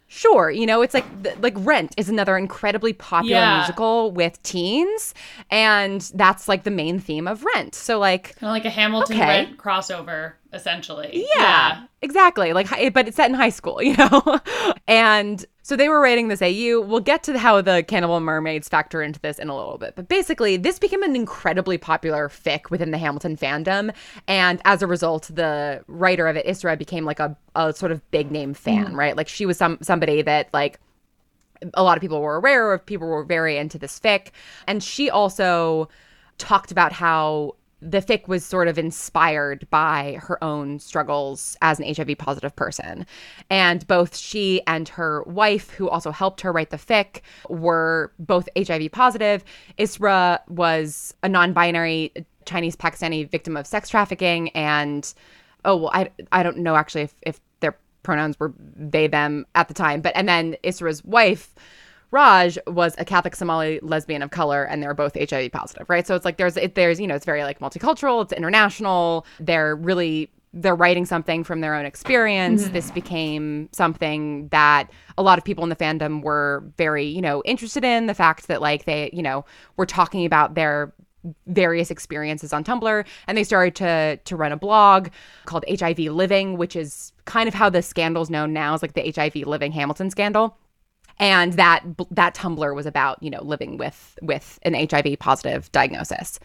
sure, 0.07 0.51
you 0.51 0.67
know, 0.67 0.83
it's 0.83 0.93
like 0.95 1.07
like 1.41 1.55
Rent 1.57 1.95
is 1.97 2.09
another 2.11 2.37
incredibly 2.37 2.93
popular 2.93 3.37
Yeah. 3.41 3.57
musical 3.57 4.11
with 4.13 4.43
teens. 4.43 5.15
And 5.51 6.03
that's 6.15 6.49
like 6.49 6.65
the 6.65 6.71
main 6.71 7.01
theme 7.01 7.27
of 7.27 7.45
Rent. 7.55 7.75
So 7.75 7.99
like 7.99 8.37
Kind 8.37 8.49
of 8.51 8.55
like 8.55 8.67
a 8.67 8.71
Hamilton 8.71 9.17
Okay. 9.17 9.27
Rent 9.27 9.57
crossover, 9.57 10.35
essentially. 10.55 11.27
yeah, 11.37 11.85
exactly. 12.03 12.53
Like, 12.53 12.69
but 12.93 13.09
it's 13.09 13.17
set 13.17 13.29
in 13.29 13.35
high 13.35 13.51
school, 13.51 13.83
you 13.83 13.97
know? 13.97 14.41
and 14.87 15.45
so 15.63 15.77
they 15.77 15.89
were 15.89 16.01
writing 16.01 16.29
this 16.29 16.43
AU. 16.43 16.81
We'll 16.81 17.01
get 17.01 17.23
to 17.25 17.39
how 17.39 17.61
the 17.61 17.83
Cannibal 17.87 18.21
Mermaids 18.21 18.69
factor 18.69 19.03
into 19.03 19.21
this 19.21 19.39
in 19.39 19.49
a 19.49 19.57
little 19.57 19.79
bit. 19.79 19.95
But 19.97 20.09
basically, 20.09 20.57
this 20.57 20.79
became 20.79 21.03
an 21.03 21.17
incredibly 21.17 21.79
popular 21.79 22.29
fic 22.29 22.71
within 22.71 22.91
the 22.91 22.99
Hamilton 22.99 23.37
fandom. 23.37 23.95
And 24.29 24.61
as 24.65 24.83
a 24.83 24.87
result, 24.87 25.31
the 25.33 25.83
writer 25.87 26.29
of 26.29 26.37
it, 26.37 26.47
Isra, 26.47 26.79
became 26.79 27.05
like 27.05 27.21
a, 27.21 27.37
a 27.55 27.73
sort 27.73 27.93
of 27.93 28.09
big 28.11 28.31
name 28.31 28.53
mm. 28.53 28.57
fan, 28.57 28.95
right? 28.95 29.17
Like, 29.17 29.29
she 29.29 29.47
was 29.47 29.59
some 29.59 29.79
somebody 29.81 30.23
that, 30.23 30.49
like, 30.53 30.79
a 31.73 31.83
lot 31.83 31.97
of 31.97 32.03
people 32.03 32.21
were 32.21 32.37
aware 32.37 32.73
of 32.73 32.85
people 32.85 33.09
were 33.09 33.25
very 33.25 33.57
into 33.57 33.79
this 33.79 33.99
fic 33.99 34.29
and 34.67 34.83
she 34.83 35.09
also 35.09 35.89
talked 36.37 36.71
about 36.71 36.93
how 36.93 37.55
the 37.85 38.01
fic 38.01 38.27
was 38.27 38.45
sort 38.45 38.67
of 38.67 38.79
inspired 38.79 39.69
by 39.69 40.19
her 40.23 40.43
own 40.43 40.79
struggles 40.79 41.55
as 41.61 41.79
an 41.79 41.95
HIV 41.95 42.17
positive 42.17 42.57
person. 42.57 43.07
And 43.51 43.87
both 43.87 44.17
she 44.17 44.63
and 44.67 44.89
her 44.89 45.23
wife, 45.25 45.71
who 45.71 45.91
also 45.91 46.11
helped 46.11 46.41
her 46.41 46.51
write 46.51 46.71
the 46.71 46.79
fic, 46.79 47.21
were 47.49 48.11
both 48.19 48.49
HIV 48.57 48.91
positive. 48.91 49.45
Isra 49.79 50.39
was 50.49 51.15
a 51.23 51.29
non 51.29 51.53
binary 51.53 52.13
Chinese 52.47 52.75
Pakistani 52.75 53.31
victim 53.31 53.55
of 53.55 53.67
sex 53.67 53.91
trafficking. 53.91 54.49
And 54.51 55.13
oh, 55.67 55.77
well, 55.77 55.91
I, 55.93 56.11
I 56.33 56.43
don't 56.43 56.59
know 56.59 56.77
actually 56.77 57.03
if, 57.03 57.15
if 57.23 57.41
their 57.61 57.77
pronouns 58.03 58.41
were 58.41 58.55
they, 58.59 59.09
them 59.09 59.45
at 59.55 59.69
the 59.69 59.75
time. 59.75 60.01
But 60.01 60.17
and 60.17 60.27
then 60.27 60.57
Isra's 60.63 61.05
wife, 61.05 61.55
Raj 62.15 62.57
was 62.69 62.95
a 62.97 63.05
Catholic 63.05 63.35
Somali 63.35 63.81
lesbian 63.83 64.23
of 64.23 64.31
color, 64.31 64.63
and 64.63 64.81
they 64.81 64.87
were 64.87 64.95
both 64.95 65.17
HIV 65.17 65.51
positive, 65.51 65.91
right? 65.91 66.07
So 66.07 66.15
it's 66.15 66.25
like 66.25 66.37
there's 66.37 66.57
it, 66.57 66.77
there's 66.77 67.01
you 67.01 67.09
know 67.09 67.17
it's 67.17 67.25
very 67.25 67.43
like 67.43 67.59
multicultural, 67.59 68.23
it's 68.23 68.33
international. 68.33 69.27
They're 69.41 69.75
really 69.75 70.31
they're 70.53 70.77
writing 70.77 71.05
something 71.05 71.43
from 71.43 71.61
their 71.61 71.75
own 71.75 71.85
experience. 71.85 72.63
Mm-hmm. 72.63 72.73
This 72.73 72.93
became 72.93 73.69
something 73.73 74.47
that 74.49 74.89
a 75.19 75.23
lot 75.25 75.39
of 75.39 75.45
people 75.45 75.65
in 75.65 75.71
the 75.71 75.77
fandom 75.77 76.23
were 76.23 76.63
very 76.79 77.05
you 77.05 77.21
know 77.21 77.43
interested 77.45 77.83
in. 77.83 78.07
The 78.07 78.15
fact 78.15 78.47
that 78.47 78.63
like 78.63 78.85
they 78.85 79.11
you 79.13 79.23
know 79.23 79.45
were 79.77 79.87
talking 79.87 80.25
about 80.25 80.55
their 80.55 80.95
various 81.49 81.91
experiences 81.91 82.53
on 82.53 82.63
Tumblr 82.63 83.05
and 83.27 83.37
they 83.37 83.43
started 83.43 83.75
to 83.77 84.19
to 84.25 84.37
run 84.37 84.53
a 84.53 84.57
blog 84.57 85.09
called 85.47 85.65
HIV 85.69 85.99
Living 85.99 86.59
which 86.59 86.77
is 86.77 87.13
kind 87.25 87.49
of 87.49 87.55
how 87.55 87.71
the 87.71 87.83
scandal's 87.83 88.31
known 88.31 88.53
now 88.53 88.75
as 88.75 88.83
like 88.83 88.93
the 88.93 89.11
HIV 89.11 89.47
Living 89.47 89.73
Hamilton 89.73 90.11
scandal 90.11 90.57
and 91.19 91.55
that 91.55 91.85
that 92.11 92.35
Tumblr 92.35 92.75
was 92.75 92.87
about 92.87 93.23
you 93.23 93.31
know 93.31 93.43
living 93.43 93.77
with 93.77 94.19
with 94.23 94.59
an 94.63 94.75
HIV 94.75 95.19
positive 95.19 95.71
diagnosis. 95.73 96.39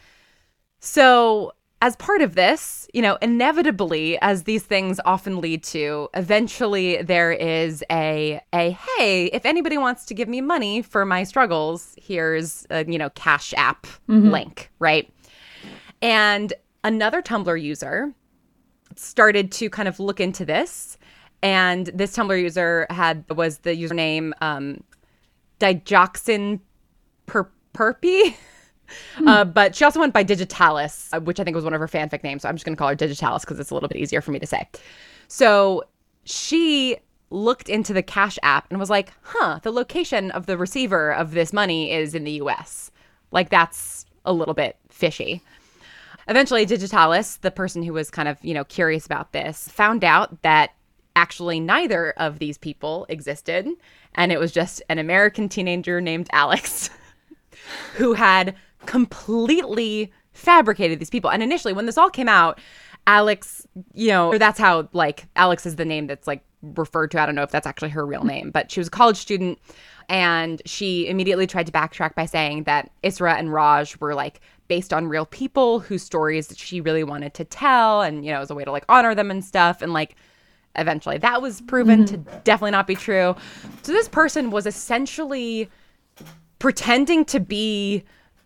So 0.79 1.53
as 1.81 1.95
part 1.95 2.21
of 2.21 2.35
this, 2.35 2.87
you 2.93 3.01
know, 3.01 3.17
inevitably, 3.21 4.19
as 4.21 4.43
these 4.43 4.63
things 4.63 4.99
often 5.05 5.39
lead 5.39 5.63
to, 5.63 6.09
eventually 6.13 7.01
there 7.01 7.31
is 7.31 7.83
a 7.89 8.41
a 8.53 8.71
hey, 8.97 9.25
if 9.25 9.45
anybody 9.45 9.77
wants 9.77 10.05
to 10.07 10.13
give 10.13 10.27
me 10.27 10.41
money 10.41 10.81
for 10.81 11.05
my 11.05 11.23
struggles, 11.23 11.95
here's 11.97 12.67
a 12.69 12.85
you 12.85 12.97
know 12.97 13.09
Cash 13.11 13.53
App 13.55 13.87
mm-hmm. 14.09 14.29
link, 14.29 14.71
right? 14.79 15.11
And 16.01 16.53
another 16.83 17.21
Tumblr 17.21 17.61
user 17.61 18.13
started 18.95 19.51
to 19.53 19.69
kind 19.69 19.87
of 19.87 19.99
look 19.99 20.19
into 20.19 20.43
this 20.43 20.97
and 21.41 21.87
this 21.87 22.15
tumblr 22.15 22.39
user 22.39 22.85
had 22.89 23.23
was 23.29 23.59
the 23.59 23.71
username 23.71 24.31
um 24.41 24.83
digoxin 25.59 26.59
per- 27.25 27.49
perpy 27.73 28.35
Uh, 29.25 29.45
but 29.45 29.75
she 29.75 29.83
also 29.85 29.99
went 29.99 30.13
by 30.13 30.23
Digitalis, 30.23 31.09
uh, 31.13 31.19
which 31.19 31.39
I 31.39 31.43
think 31.43 31.55
was 31.55 31.63
one 31.63 31.73
of 31.73 31.79
her 31.79 31.87
fanfic 31.87 32.23
names. 32.23 32.41
So 32.41 32.49
I'm 32.49 32.55
just 32.55 32.65
going 32.65 32.75
to 32.75 32.79
call 32.79 32.87
her 32.87 32.95
Digitalis 32.95 33.43
because 33.43 33.59
it's 33.59 33.69
a 33.69 33.73
little 33.73 33.89
bit 33.89 33.97
easier 33.97 34.21
for 34.21 34.31
me 34.31 34.39
to 34.39 34.47
say. 34.47 34.67
So 35.27 35.83
she 36.23 36.97
looked 37.29 37.69
into 37.69 37.93
the 37.93 38.01
Cash 38.01 38.39
app 38.41 38.67
and 38.69 38.79
was 38.79 38.89
like, 38.89 39.13
huh, 39.21 39.59
the 39.61 39.71
location 39.71 40.31
of 40.31 40.45
the 40.45 40.57
receiver 40.57 41.13
of 41.13 41.31
this 41.31 41.53
money 41.53 41.91
is 41.91 42.15
in 42.15 42.23
the 42.23 42.31
US. 42.33 42.91
Like, 43.31 43.49
that's 43.49 44.05
a 44.25 44.33
little 44.33 44.53
bit 44.53 44.77
fishy. 44.89 45.41
Eventually, 46.27 46.65
Digitalis, 46.65 47.37
the 47.37 47.51
person 47.51 47.83
who 47.83 47.93
was 47.93 48.09
kind 48.09 48.27
of, 48.27 48.37
you 48.43 48.53
know, 48.53 48.63
curious 48.63 49.05
about 49.05 49.33
this, 49.33 49.67
found 49.67 50.03
out 50.03 50.41
that 50.41 50.71
actually 51.15 51.59
neither 51.59 52.11
of 52.11 52.39
these 52.39 52.57
people 52.57 53.05
existed. 53.09 53.67
And 54.15 54.31
it 54.31 54.39
was 54.39 54.51
just 54.51 54.81
an 54.89 54.99
American 54.99 55.49
teenager 55.49 56.01
named 56.01 56.29
Alex 56.31 56.89
who 57.95 58.13
had 58.13 58.55
completely 58.85 60.11
fabricated 60.33 60.99
these 60.99 61.09
people. 61.09 61.29
And 61.29 61.43
initially, 61.43 61.73
when 61.73 61.85
this 61.85 61.97
all 61.97 62.09
came 62.09 62.29
out, 62.29 62.59
Alex, 63.07 63.65
you 63.93 64.09
know, 64.09 64.29
or 64.29 64.37
that's 64.37 64.59
how 64.59 64.87
like 64.93 65.27
Alex 65.35 65.65
is 65.65 65.75
the 65.75 65.85
name 65.85 66.07
that's 66.07 66.27
like 66.27 66.43
referred 66.61 67.11
to. 67.11 67.21
I 67.21 67.25
don't 67.25 67.35
know 67.35 67.43
if 67.43 67.51
that's 67.51 67.67
actually 67.67 67.89
her 67.89 68.05
real 68.05 68.23
name, 68.23 68.51
but 68.51 68.71
she 68.71 68.79
was 68.79 68.87
a 68.87 68.91
college 68.91 69.17
student 69.17 69.59
and 70.09 70.61
she 70.65 71.07
immediately 71.07 71.47
tried 71.47 71.67
to 71.67 71.71
backtrack 71.71 72.15
by 72.15 72.25
saying 72.25 72.63
that 72.63 72.91
Isra 73.03 73.37
and 73.37 73.53
Raj 73.53 73.97
were 73.99 74.15
like 74.15 74.41
based 74.67 74.93
on 74.93 75.07
real 75.07 75.25
people 75.25 75.79
whose 75.79 76.03
stories 76.03 76.47
that 76.47 76.57
she 76.57 76.81
really 76.81 77.03
wanted 77.03 77.33
to 77.35 77.43
tell 77.43 78.01
and 78.01 78.25
you 78.25 78.31
know 78.31 78.41
as 78.41 78.49
a 78.49 78.55
way 78.55 78.63
to 78.63 78.71
like 78.71 78.85
honor 78.89 79.15
them 79.15 79.31
and 79.31 79.43
stuff 79.43 79.81
and 79.81 79.93
like 79.93 80.15
eventually 80.75 81.17
that 81.17 81.41
was 81.41 81.61
proven 81.61 82.05
to 82.05 82.17
mm-hmm. 82.17 82.37
definitely 82.43 82.71
not 82.71 82.87
be 82.87 82.95
true 82.95 83.35
so 83.83 83.91
this 83.91 84.07
person 84.07 84.51
was 84.51 84.65
essentially 84.65 85.69
pretending 86.59 87.25
to 87.25 87.39
be 87.39 88.03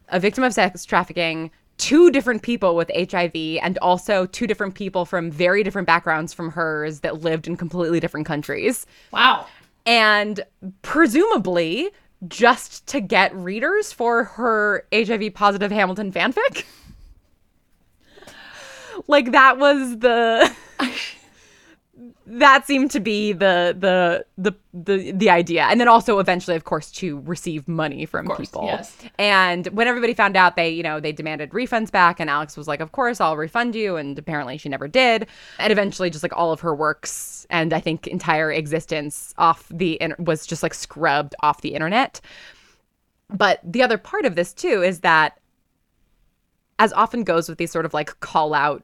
a 0.09 0.19
victim 0.19 0.43
of 0.43 0.53
sex 0.53 0.86
trafficking 0.86 1.51
two 1.77 2.12
different 2.12 2.43
people 2.43 2.75
with 2.75 2.89
HIV 2.95 3.36
and 3.62 3.77
also 3.79 4.25
two 4.27 4.47
different 4.47 4.75
people 4.75 5.05
from 5.05 5.31
very 5.31 5.63
different 5.63 5.88
backgrounds 5.88 6.33
from 6.33 6.51
hers 6.51 6.99
that 7.01 7.21
lived 7.21 7.47
in 7.47 7.57
completely 7.57 7.99
different 7.99 8.25
countries 8.25 8.86
Wow. 9.12 9.47
and 9.86 10.41
presumably 10.81 11.89
just 12.27 12.88
to 12.88 13.01
get 13.01 13.36
readers 13.36 13.91
for 13.91 14.23
her 14.23 14.86
HIV 14.93 15.33
positive 15.33 15.71
Hamilton 15.71 16.12
fanfic. 16.12 16.63
like 19.07 19.31
that 19.31 19.57
was 19.57 19.99
the 19.99 20.51
that 22.25 22.65
seemed 22.65 22.89
to 22.91 22.99
be 22.99 23.33
the 23.33 23.75
the 23.77 24.25
the 24.37 24.53
the 24.73 25.11
the 25.11 25.29
idea 25.29 25.63
and 25.63 25.79
then 25.79 25.87
also 25.87 26.19
eventually 26.19 26.55
of 26.55 26.63
course 26.63 26.91
to 26.91 27.19
receive 27.21 27.67
money 27.67 28.05
from 28.05 28.25
course, 28.25 28.39
people 28.39 28.65
yes. 28.65 28.97
and 29.19 29.67
when 29.67 29.87
everybody 29.87 30.13
found 30.13 30.35
out 30.35 30.55
they 30.55 30.69
you 30.69 30.83
know 30.83 30.99
they 30.99 31.11
demanded 31.11 31.49
refunds 31.51 31.91
back 31.91 32.19
and 32.19 32.29
alex 32.29 32.57
was 32.57 32.67
like 32.67 32.79
of 32.79 32.91
course 32.91 33.21
i'll 33.21 33.37
refund 33.37 33.75
you 33.75 33.95
and 33.95 34.17
apparently 34.17 34.57
she 34.57 34.69
never 34.69 34.87
did 34.87 35.27
and 35.59 35.71
eventually 35.71 36.09
just 36.09 36.23
like 36.23 36.35
all 36.35 36.51
of 36.51 36.59
her 36.59 36.73
works 36.73 37.45
and 37.49 37.73
i 37.73 37.79
think 37.79 38.07
entire 38.07 38.51
existence 38.51 39.33
off 39.37 39.67
the 39.69 39.93
in- 39.93 40.15
was 40.19 40.47
just 40.47 40.63
like 40.63 40.73
scrubbed 40.73 41.35
off 41.41 41.61
the 41.61 41.73
internet 41.75 42.19
but 43.29 43.59
the 43.63 43.83
other 43.83 43.97
part 43.97 44.25
of 44.25 44.35
this 44.35 44.53
too 44.53 44.81
is 44.81 45.01
that 45.01 45.39
as 46.79 46.91
often 46.93 47.23
goes 47.23 47.47
with 47.47 47.57
these 47.57 47.71
sort 47.71 47.85
of 47.85 47.93
like 47.93 48.19
call 48.19 48.53
out 48.53 48.83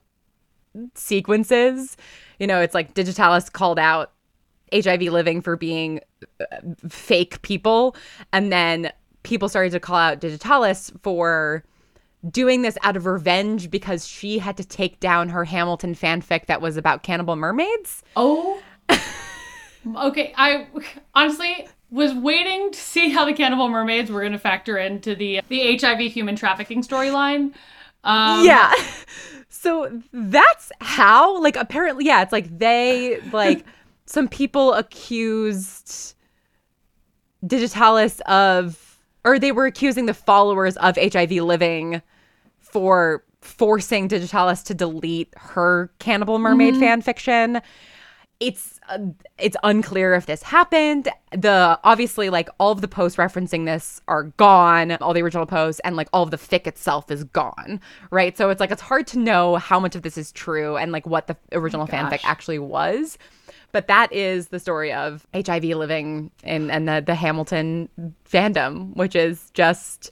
sequences. 0.95 1.97
You 2.39 2.47
know, 2.47 2.61
it's 2.61 2.73
like 2.73 2.93
Digitalis 2.93 3.49
called 3.49 3.79
out 3.79 4.11
HIV 4.73 5.01
living 5.03 5.41
for 5.41 5.55
being 5.55 5.99
uh, 6.39 6.57
fake 6.87 7.41
people. 7.41 7.95
And 8.33 8.51
then 8.51 8.91
people 9.23 9.49
started 9.49 9.71
to 9.71 9.79
call 9.79 9.97
out 9.97 10.19
Digitalis 10.19 10.91
for 11.01 11.63
doing 12.29 12.61
this 12.61 12.77
out 12.83 12.97
of 12.97 13.05
revenge 13.05 13.71
because 13.71 14.05
she 14.07 14.39
had 14.39 14.57
to 14.57 14.63
take 14.63 14.99
down 14.99 15.29
her 15.29 15.45
Hamilton 15.45 15.95
fanfic 15.95 16.47
that 16.47 16.61
was 16.61 16.77
about 16.77 17.03
cannibal 17.03 17.35
mermaids. 17.35 18.03
Oh. 18.15 18.61
okay, 19.95 20.33
I 20.35 20.67
honestly 21.13 21.67
was 21.91 22.13
waiting 22.13 22.71
to 22.71 22.79
see 22.79 23.09
how 23.09 23.25
the 23.25 23.33
cannibal 23.33 23.69
mermaids 23.69 24.11
were 24.11 24.19
going 24.19 24.33
to 24.33 24.39
factor 24.39 24.77
into 24.77 25.15
the 25.15 25.41
the 25.47 25.77
HIV 25.77 26.11
human 26.11 26.35
trafficking 26.35 26.83
storyline. 26.83 27.53
Um, 28.03 28.45
yeah. 28.45 28.73
So 29.61 30.01
that's 30.13 30.71
how, 30.79 31.41
like, 31.41 31.57
apparently, 31.57 32.05
yeah, 32.05 32.21
it's 32.21 32.31
like 32.31 32.59
they, 32.59 33.19
like, 33.33 33.65
some 34.05 34.29
people 34.29 34.73
accused 34.73 36.15
Digitalis 37.45 38.21
of, 38.25 39.01
or 39.25 39.37
they 39.37 39.51
were 39.51 39.65
accusing 39.65 40.05
the 40.05 40.13
followers 40.13 40.77
of 40.77 40.95
HIV 40.95 41.31
Living 41.31 42.01
for 42.59 43.25
forcing 43.41 44.07
Digitalis 44.07 44.63
to 44.63 44.73
delete 44.73 45.33
her 45.35 45.91
Cannibal 45.99 46.39
Mermaid 46.39 46.75
mm-hmm. 46.75 46.81
fan 46.81 47.01
fiction. 47.01 47.61
It's 48.39 48.79
uh, 48.87 48.99
it's 49.37 49.57
unclear 49.63 50.13
if 50.13 50.25
this 50.25 50.41
happened. 50.43 51.09
The 51.31 51.77
obviously 51.83 52.29
like 52.29 52.49
all 52.57 52.71
of 52.71 52.81
the 52.81 52.87
posts 52.87 53.17
referencing 53.17 53.65
this 53.65 54.01
are 54.07 54.23
gone, 54.23 54.91
all 54.93 55.13
the 55.13 55.21
original 55.21 55.45
posts, 55.45 55.81
and 55.83 55.95
like 55.95 56.07
all 56.13 56.23
of 56.23 56.31
the 56.31 56.37
fic 56.37 56.65
itself 56.65 57.11
is 57.11 57.25
gone, 57.25 57.81
right? 58.11 58.37
So 58.37 58.49
it's 58.49 58.61
like 58.61 58.71
it's 58.71 58.81
hard 58.81 59.07
to 59.07 59.19
know 59.19 59.57
how 59.57 59.79
much 59.79 59.95
of 59.95 60.03
this 60.03 60.17
is 60.17 60.31
true 60.31 60.77
and 60.77 60.91
like 60.91 61.05
what 61.05 61.27
the 61.27 61.35
original 61.51 61.85
fanfic 61.85 62.21
actually 62.23 62.59
was. 62.59 63.17
But 63.71 63.87
that 63.87 64.11
is 64.13 64.47
the 64.47 64.59
story 64.59 64.91
of 64.93 65.27
HIV 65.33 65.65
living 65.65 66.31
in 66.43 66.71
and 66.71 66.87
the 66.87 67.03
the 67.05 67.15
Hamilton 67.15 67.89
fandom, 68.25 68.95
which 68.95 69.15
is 69.15 69.51
just 69.53 70.11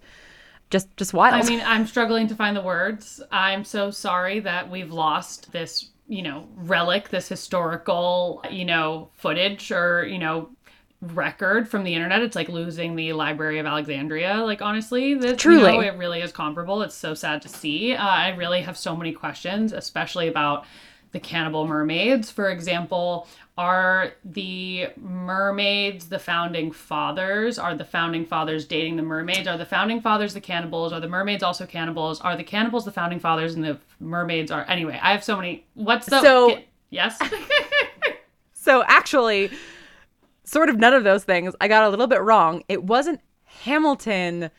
just 0.69 0.95
just 0.97 1.13
wild. 1.13 1.33
I 1.33 1.47
mean, 1.47 1.61
I'm 1.65 1.87
struggling 1.87 2.27
to 2.27 2.35
find 2.35 2.55
the 2.55 2.61
words. 2.61 3.21
I'm 3.31 3.63
so 3.63 3.91
sorry 3.91 4.39
that 4.41 4.69
we've 4.69 4.91
lost 4.91 5.51
this, 5.51 5.89
you 6.07 6.21
know, 6.21 6.47
relic, 6.55 7.09
this 7.09 7.27
historical, 7.27 8.43
you 8.49 8.65
know, 8.65 9.09
footage 9.13 9.71
or, 9.71 10.05
you 10.05 10.17
know, 10.17 10.49
record 11.01 11.69
from 11.69 11.83
the 11.83 11.93
internet. 11.93 12.21
It's 12.21 12.35
like 12.35 12.49
losing 12.49 12.95
the 12.95 13.13
Library 13.13 13.59
of 13.59 13.65
Alexandria. 13.65 14.37
Like 14.37 14.61
honestly, 14.61 15.13
this 15.13 15.39
Truly. 15.39 15.73
you 15.73 15.81
know, 15.81 15.87
it 15.87 15.97
really 15.97 16.21
is 16.21 16.31
comparable. 16.31 16.81
It's 16.81 16.95
so 16.95 17.13
sad 17.13 17.41
to 17.43 17.49
see. 17.49 17.93
Uh, 17.93 18.03
I 18.03 18.29
really 18.29 18.61
have 18.61 18.77
so 18.77 18.95
many 18.95 19.11
questions, 19.11 19.73
especially 19.73 20.27
about 20.27 20.65
the 21.17 21.27
cannibal 21.27 21.65
mermaids. 21.67 22.29
For 22.29 22.49
example, 22.51 23.27
are 23.57 24.11
the 24.23 24.89
mermaids 24.97 26.09
the 26.09 26.19
founding 26.19 26.71
fathers? 26.71 27.57
Are 27.57 27.73
the 27.73 27.83
founding 27.85 28.23
fathers 28.23 28.65
dating 28.65 28.97
the 28.97 29.01
mermaids? 29.01 29.47
Are 29.47 29.57
the 29.57 29.65
founding 29.65 29.99
fathers 29.99 30.35
the 30.35 30.41
cannibals? 30.41 30.93
Are 30.93 30.99
the 30.99 31.07
mermaids 31.07 31.41
also 31.41 31.65
cannibals? 31.65 32.21
Are 32.21 32.35
the 32.37 32.43
cannibals 32.43 32.85
the 32.85 32.91
founding 32.91 33.19
fathers 33.19 33.55
and 33.55 33.63
the 33.63 33.79
mermaids 33.99 34.51
are 34.51 34.63
anyway? 34.69 34.99
I 35.01 35.11
have 35.11 35.23
so 35.23 35.35
many. 35.35 35.65
What's 35.73 36.05
the 36.05 36.21
So- 36.21 36.59
yes? 36.91 37.19
So 38.53 38.83
actually, 38.85 39.49
sort 40.43 40.67
of 40.69 40.75
none 40.77 40.93
of 40.93 41.05
those 41.05 41.23
things. 41.23 41.55
I 41.61 41.69
got 41.69 41.85
a 41.85 41.89
little 41.89 42.05
bit 42.07 42.21
wrong. 42.21 42.63
It 42.67 42.83
wasn't 42.83 43.21
Hamilton 43.45 44.51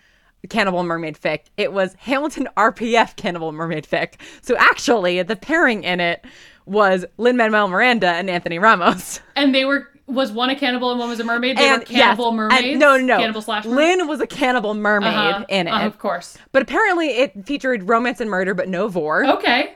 Cannibal 0.49 0.83
Mermaid 0.83 1.19
fic. 1.21 1.41
It 1.57 1.73
was 1.73 1.95
Hamilton 1.95 2.49
RPF 2.57 3.17
Cannibal 3.17 3.53
Mermaid 3.53 3.87
fic. 3.87 4.15
So 4.43 4.57
actually, 4.57 5.23
the 5.23 5.37
pairing 5.37 5.85
in 5.85 6.01
it 6.01 6.25
was 6.67 7.05
Lin 7.17 7.37
Manuel 7.37 7.69
Miranda 7.69 8.09
and 8.09 8.29
Anthony 8.31 8.59
Ramos. 8.59 9.21
and 9.37 9.55
they 9.55 9.65
were 9.65 9.89
was 10.07 10.33
one 10.33 10.49
a 10.49 10.57
cannibal 10.57 10.91
and 10.91 10.99
one 10.99 11.11
was 11.11 11.21
a 11.21 11.25
mermaid. 11.25 11.59
They 11.59 11.71
were 11.71 11.79
yes, 11.81 11.89
cannibal 11.89 12.29
and- 12.29 12.37
mermaids. 12.39 12.79
no, 12.79 12.97
no, 12.97 13.05
no. 13.05 13.19
Cannibal 13.19 13.43
slash 13.43 13.67
mermaids? 13.67 13.99
Lin 13.99 14.09
was 14.09 14.21
a 14.23 14.27
cannibal 14.27 14.73
mermaid 14.75 15.13
Uh-huh, 15.13 15.45
in 15.51 15.67
it. 15.69 15.71
uh, 15.71 15.81
of 15.87 15.99
course. 15.99 16.39
But 16.53 16.63
apparently, 16.63 17.09
it 17.09 17.45
featured 17.47 17.87
romance 17.89 18.19
and 18.21 18.31
murder, 18.31 18.55
but 18.55 18.69
no 18.71 18.89
vor. 18.89 19.27
Okay. 19.27 19.75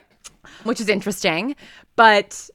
which 0.63 0.81
is 0.81 0.89
interesting. 0.89 1.55
But 1.95 2.49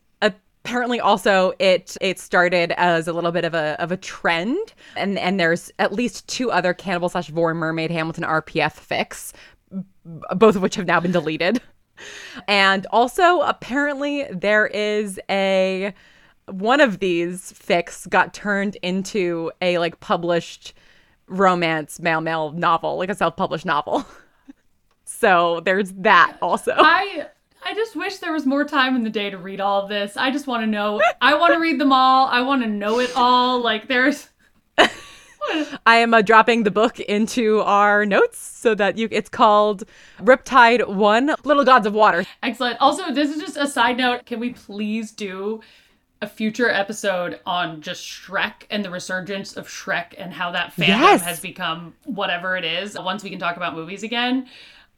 apparently, 0.69 1.01
also 1.01 1.55
it 1.59 1.97
it 2.01 2.19
started 2.19 2.73
as 2.77 3.09
a 3.09 3.13
little 3.13 3.33
bit 3.33 3.45
of 3.45 3.55
a 3.55 3.81
of 3.81 3.91
a 3.91 3.97
trend, 3.97 4.75
and 4.97 5.19
and 5.19 5.41
there's 5.41 5.73
at 5.79 5.93
least 5.93 6.29
two 6.29 6.51
other 6.51 6.75
cannibal 6.75 7.09
slash 7.09 7.29
vor 7.29 7.55
mermaid 7.55 7.91
Hamilton 7.91 8.25
RPF 8.25 8.75
fics 8.75 9.33
both 10.37 10.57
of 10.57 10.63
which 10.63 10.75
have 10.77 10.87
now 10.87 11.01
been 11.01 11.13
deleted. 11.13 11.61
And 12.47 12.87
also, 12.91 13.41
apparently, 13.41 14.25
there 14.31 14.67
is 14.69 15.19
a 15.29 15.93
one 16.47 16.81
of 16.81 17.01
these 17.01 17.53
fics 17.53 18.09
got 18.09 18.33
turned 18.33 18.77
into 18.77 19.51
a 19.61 19.79
like 19.79 20.01
published 20.01 20.75
romance 21.27 21.99
male 21.99 22.21
male 22.21 22.53
novel, 22.53 22.99
like 22.99 23.11
a 23.11 23.15
self 23.15 23.37
published 23.37 23.67
novel. 23.67 24.07
so 25.05 25.61
there's 25.65 25.93
that 25.95 26.37
also. 26.41 26.73
I 26.77 27.27
I 27.69 27.75
just 27.75 27.95
wish 27.95 28.17
there 28.17 28.33
was 28.33 28.47
more 28.47 28.65
time 28.65 28.97
in 28.97 29.05
the 29.05 29.11
day 29.11 29.29
to 29.29 29.37
read 29.37 29.61
all 29.61 29.83
of 29.83 29.91
this. 29.91 30.17
I 30.17 30.31
just 30.31 30.47
want 30.47 30.63
to 30.63 30.67
know. 30.67 31.03
I 31.21 31.35
want 31.35 31.53
to 31.53 31.61
read 31.61 31.79
them 31.79 31.93
all. 31.93 32.27
I 32.27 32.41
want 32.41 32.63
to 32.63 32.69
know 32.69 32.99
it 32.99 33.11
all. 33.15 33.61
Like 33.61 33.89
there's 33.89 34.31
I 35.87 35.97
am 35.97 36.15
uh, 36.15 36.23
dropping 36.23 36.63
the 36.65 36.71
book 36.71 36.99
into 37.01 37.61
our 37.61 38.07
notes 38.07 38.39
so 38.39 38.75
that 38.75 38.97
you. 38.97 39.09
It's 39.11 39.29
called 39.29 39.85
Riptide 40.19 40.89
One: 40.89 41.35
Little 41.45 41.65
Gods 41.65 41.87
of 41.87 41.93
Water. 41.93 42.25
excellent. 42.43 42.81
Also, 42.81 43.13
this 43.13 43.31
is 43.35 43.41
just 43.41 43.57
a 43.57 43.67
side 43.67 43.99
note. 43.99 44.25
Can 44.27 44.41
we 44.41 44.51
please 44.55 45.13
do 45.13 45.61
a 46.21 46.27
future 46.27 46.69
episode 46.71 47.39
on 47.47 47.81
just 47.81 48.03
Shrek 48.05 48.65
and 48.71 48.85
the 48.85 48.91
resurgence 48.91 49.57
of 49.57 49.69
Shrek 49.69 50.15
and 50.19 50.33
how 50.33 50.51
that 50.53 50.73
fandom 50.75 50.89
Yes. 50.89 51.23
has 51.23 51.41
become 51.41 51.95
whatever 52.05 52.57
it 52.57 52.65
is? 52.65 52.99
Once 52.99 53.23
we 53.23 53.31
can 53.31 53.39
talk 53.39 53.57
about 53.57 53.75
movies 53.75 54.03
again. 54.03 54.49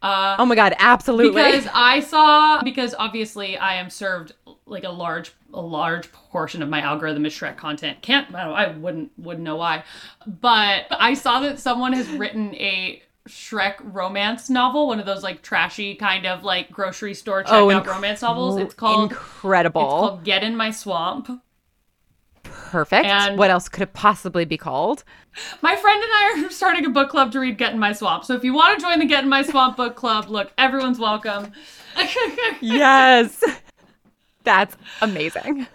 Uh, 0.02 0.36
Oh 0.38 0.46
my 0.46 0.54
god, 0.54 0.74
absolutely! 0.78 1.42
because 1.42 1.66
I 1.74 2.00
saw 2.00 2.62
because 2.62 2.94
obviously 2.98 3.56
I 3.58 3.74
am 3.74 3.90
served 3.90 4.32
like 4.66 4.84
a 4.84 4.90
large 4.90 5.32
a 5.52 5.60
large 5.60 6.10
portion 6.12 6.62
of 6.62 6.68
my 6.68 6.80
algorithm 6.80 7.26
is 7.26 7.32
Shrek 7.34 7.56
content. 7.56 8.00
Can't 8.02 8.34
I, 8.34 8.68
wouldn't 8.70 9.10
wouldn't 9.18 9.44
know 9.44 9.56
why, 9.56 9.84
but 10.26 10.86
I 10.90 11.14
saw 11.14 11.40
that 11.40 11.58
someone 11.58 11.92
has 11.92 12.08
written 12.08 12.54
a 12.54 13.02
Shrek 13.28 13.74
romance 13.82 14.48
novel, 14.48 14.86
one 14.86 14.98
of 15.00 15.06
those 15.06 15.22
like 15.22 15.42
trashy 15.42 15.94
kind 15.94 16.26
of 16.26 16.42
like 16.44 16.70
grocery 16.70 17.14
store 17.14 17.44
checkout 17.44 17.50
Oh, 17.50 17.66
inc- 17.68 17.86
romance 17.86 18.22
novels. 18.22 18.56
It's 18.58 18.74
called 18.74 19.10
incredible, 19.10 19.82
it's 19.82 19.90
called 19.90 20.24
Get 20.24 20.42
in 20.42 20.56
My 20.56 20.70
Swamp. 20.70 21.42
Perfect. 22.70 23.06
and- 23.06 23.38
what 23.38 23.50
else 23.50 23.68
could 23.68 23.82
it 23.82 23.92
possibly 23.92 24.44
be 24.44 24.56
called? 24.56 25.04
My 25.62 25.76
friend 25.76 26.02
and 26.02 26.12
I 26.12 26.44
are 26.46 26.50
starting 26.50 26.84
a 26.84 26.90
book 26.90 27.08
club 27.08 27.32
to 27.32 27.40
read 27.40 27.56
Get 27.56 27.72
in 27.72 27.78
My 27.78 27.92
Swamp. 27.92 28.24
So 28.24 28.34
if 28.34 28.42
you 28.44 28.52
want 28.52 28.78
to 28.78 28.84
join 28.84 28.98
the 28.98 29.06
Get 29.06 29.22
in 29.24 29.30
My 29.30 29.42
Swamp 29.42 29.76
book 29.76 29.94
club, 29.94 30.28
look, 30.28 30.52
everyone's 30.58 30.98
welcome. 30.98 31.52
yes. 32.60 33.42
That's 34.44 34.76
amazing. 35.02 35.66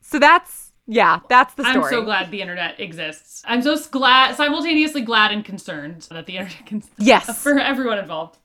So 0.00 0.18
that's 0.18 0.72
yeah, 0.90 1.20
that's 1.28 1.52
the 1.54 1.64
story. 1.64 1.84
I'm 1.84 1.90
so 1.90 2.02
glad 2.02 2.30
the 2.30 2.40
internet 2.40 2.80
exists. 2.80 3.42
I'm 3.44 3.60
so 3.60 3.76
glad, 3.90 4.36
simultaneously 4.36 5.02
glad 5.02 5.32
and 5.32 5.44
concerned 5.44 6.08
that 6.10 6.24
the 6.24 6.38
internet 6.38 6.64
can 6.64 6.82
Yes. 6.96 7.38
for 7.42 7.58
everyone 7.58 7.98
involved. 7.98 8.38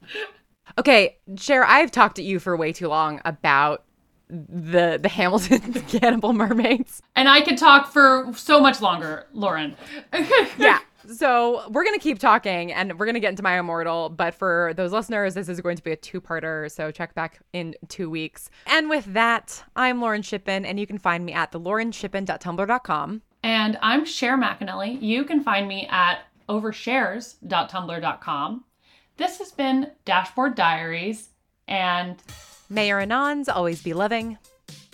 Okay, 0.77 1.17
Cher, 1.37 1.63
I've 1.63 1.89
talked 1.89 2.17
to 2.17 2.23
you 2.23 2.39
for 2.39 2.57
way 2.57 2.73
too 2.73 2.89
long 2.89 3.21
about 3.23 3.85
the 4.49 4.99
the 5.01 5.09
Hamilton 5.09 5.73
Cannibal 5.87 6.33
Mermaids. 6.33 7.01
And 7.15 7.29
I 7.29 7.41
could 7.41 7.57
talk 7.57 7.91
for 7.91 8.31
so 8.35 8.59
much 8.59 8.81
longer, 8.81 9.27
Lauren. 9.33 9.75
Yeah. 10.57 10.79
So 11.13 11.69
we're 11.69 11.83
gonna 11.83 11.99
keep 11.99 12.17
talking, 12.17 12.71
and 12.71 12.97
we're 12.97 13.05
gonna 13.05 13.19
get 13.19 13.31
into 13.31 13.43
my 13.43 13.59
immortal. 13.59 14.07
But 14.09 14.33
for 14.33 14.71
those 14.77 14.93
listeners, 14.93 15.33
this 15.33 15.49
is 15.49 15.59
going 15.59 15.75
to 15.75 15.83
be 15.83 15.91
a 15.91 15.97
two-parter. 15.97 16.71
So 16.71 16.91
check 16.91 17.13
back 17.13 17.41
in 17.51 17.75
two 17.89 18.09
weeks. 18.09 18.49
And 18.67 18.89
with 18.89 19.03
that, 19.13 19.65
I'm 19.75 19.99
Lauren 19.99 20.21
Shippen, 20.21 20.63
and 20.65 20.79
you 20.79 20.87
can 20.87 20.97
find 20.97 21.25
me 21.25 21.33
at 21.33 21.51
the 21.51 21.59
laurenshippen.tumblr.com. 21.59 23.21
and 23.43 23.77
I'm 23.81 24.05
Cher 24.05 24.37
McAnelly. 24.37 25.01
You 25.01 25.25
can 25.25 25.43
find 25.43 25.67
me 25.67 25.87
at 25.91 26.19
overshares.tumblr.com. 26.47 28.63
This 29.17 29.39
has 29.39 29.51
been 29.51 29.91
Dashboard 30.05 30.55
Diaries, 30.55 31.31
and 31.67 32.15
May 32.69 32.87
your 32.87 32.99
anons 33.01 33.47
always 33.53 33.81
be 33.81 33.93
loving. 33.93 34.37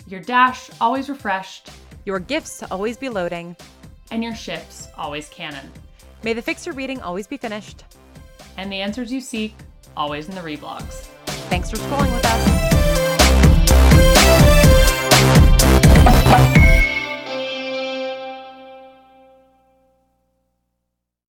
your 0.06 0.20
dash 0.20 0.70
always 0.80 1.08
refreshed, 1.08 1.70
Your 2.04 2.18
gifts 2.18 2.62
always 2.70 2.96
be 2.96 3.08
loading. 3.08 3.56
and 4.10 4.24
your 4.24 4.34
ships 4.34 4.88
always 4.96 5.28
canon. 5.28 5.70
May 6.24 6.32
the 6.32 6.42
fixer 6.42 6.72
reading 6.72 7.00
always 7.00 7.26
be 7.28 7.36
finished. 7.36 7.84
And 8.56 8.70
the 8.72 8.80
answers 8.80 9.12
you 9.12 9.20
seek 9.20 9.54
always 9.96 10.28
in 10.28 10.34
the 10.34 10.40
reblogs. 10.40 11.06
Thanks 11.48 11.70
for 11.70 11.76
scrolling 11.76 12.12
with 12.12 12.24
us. 12.26 12.79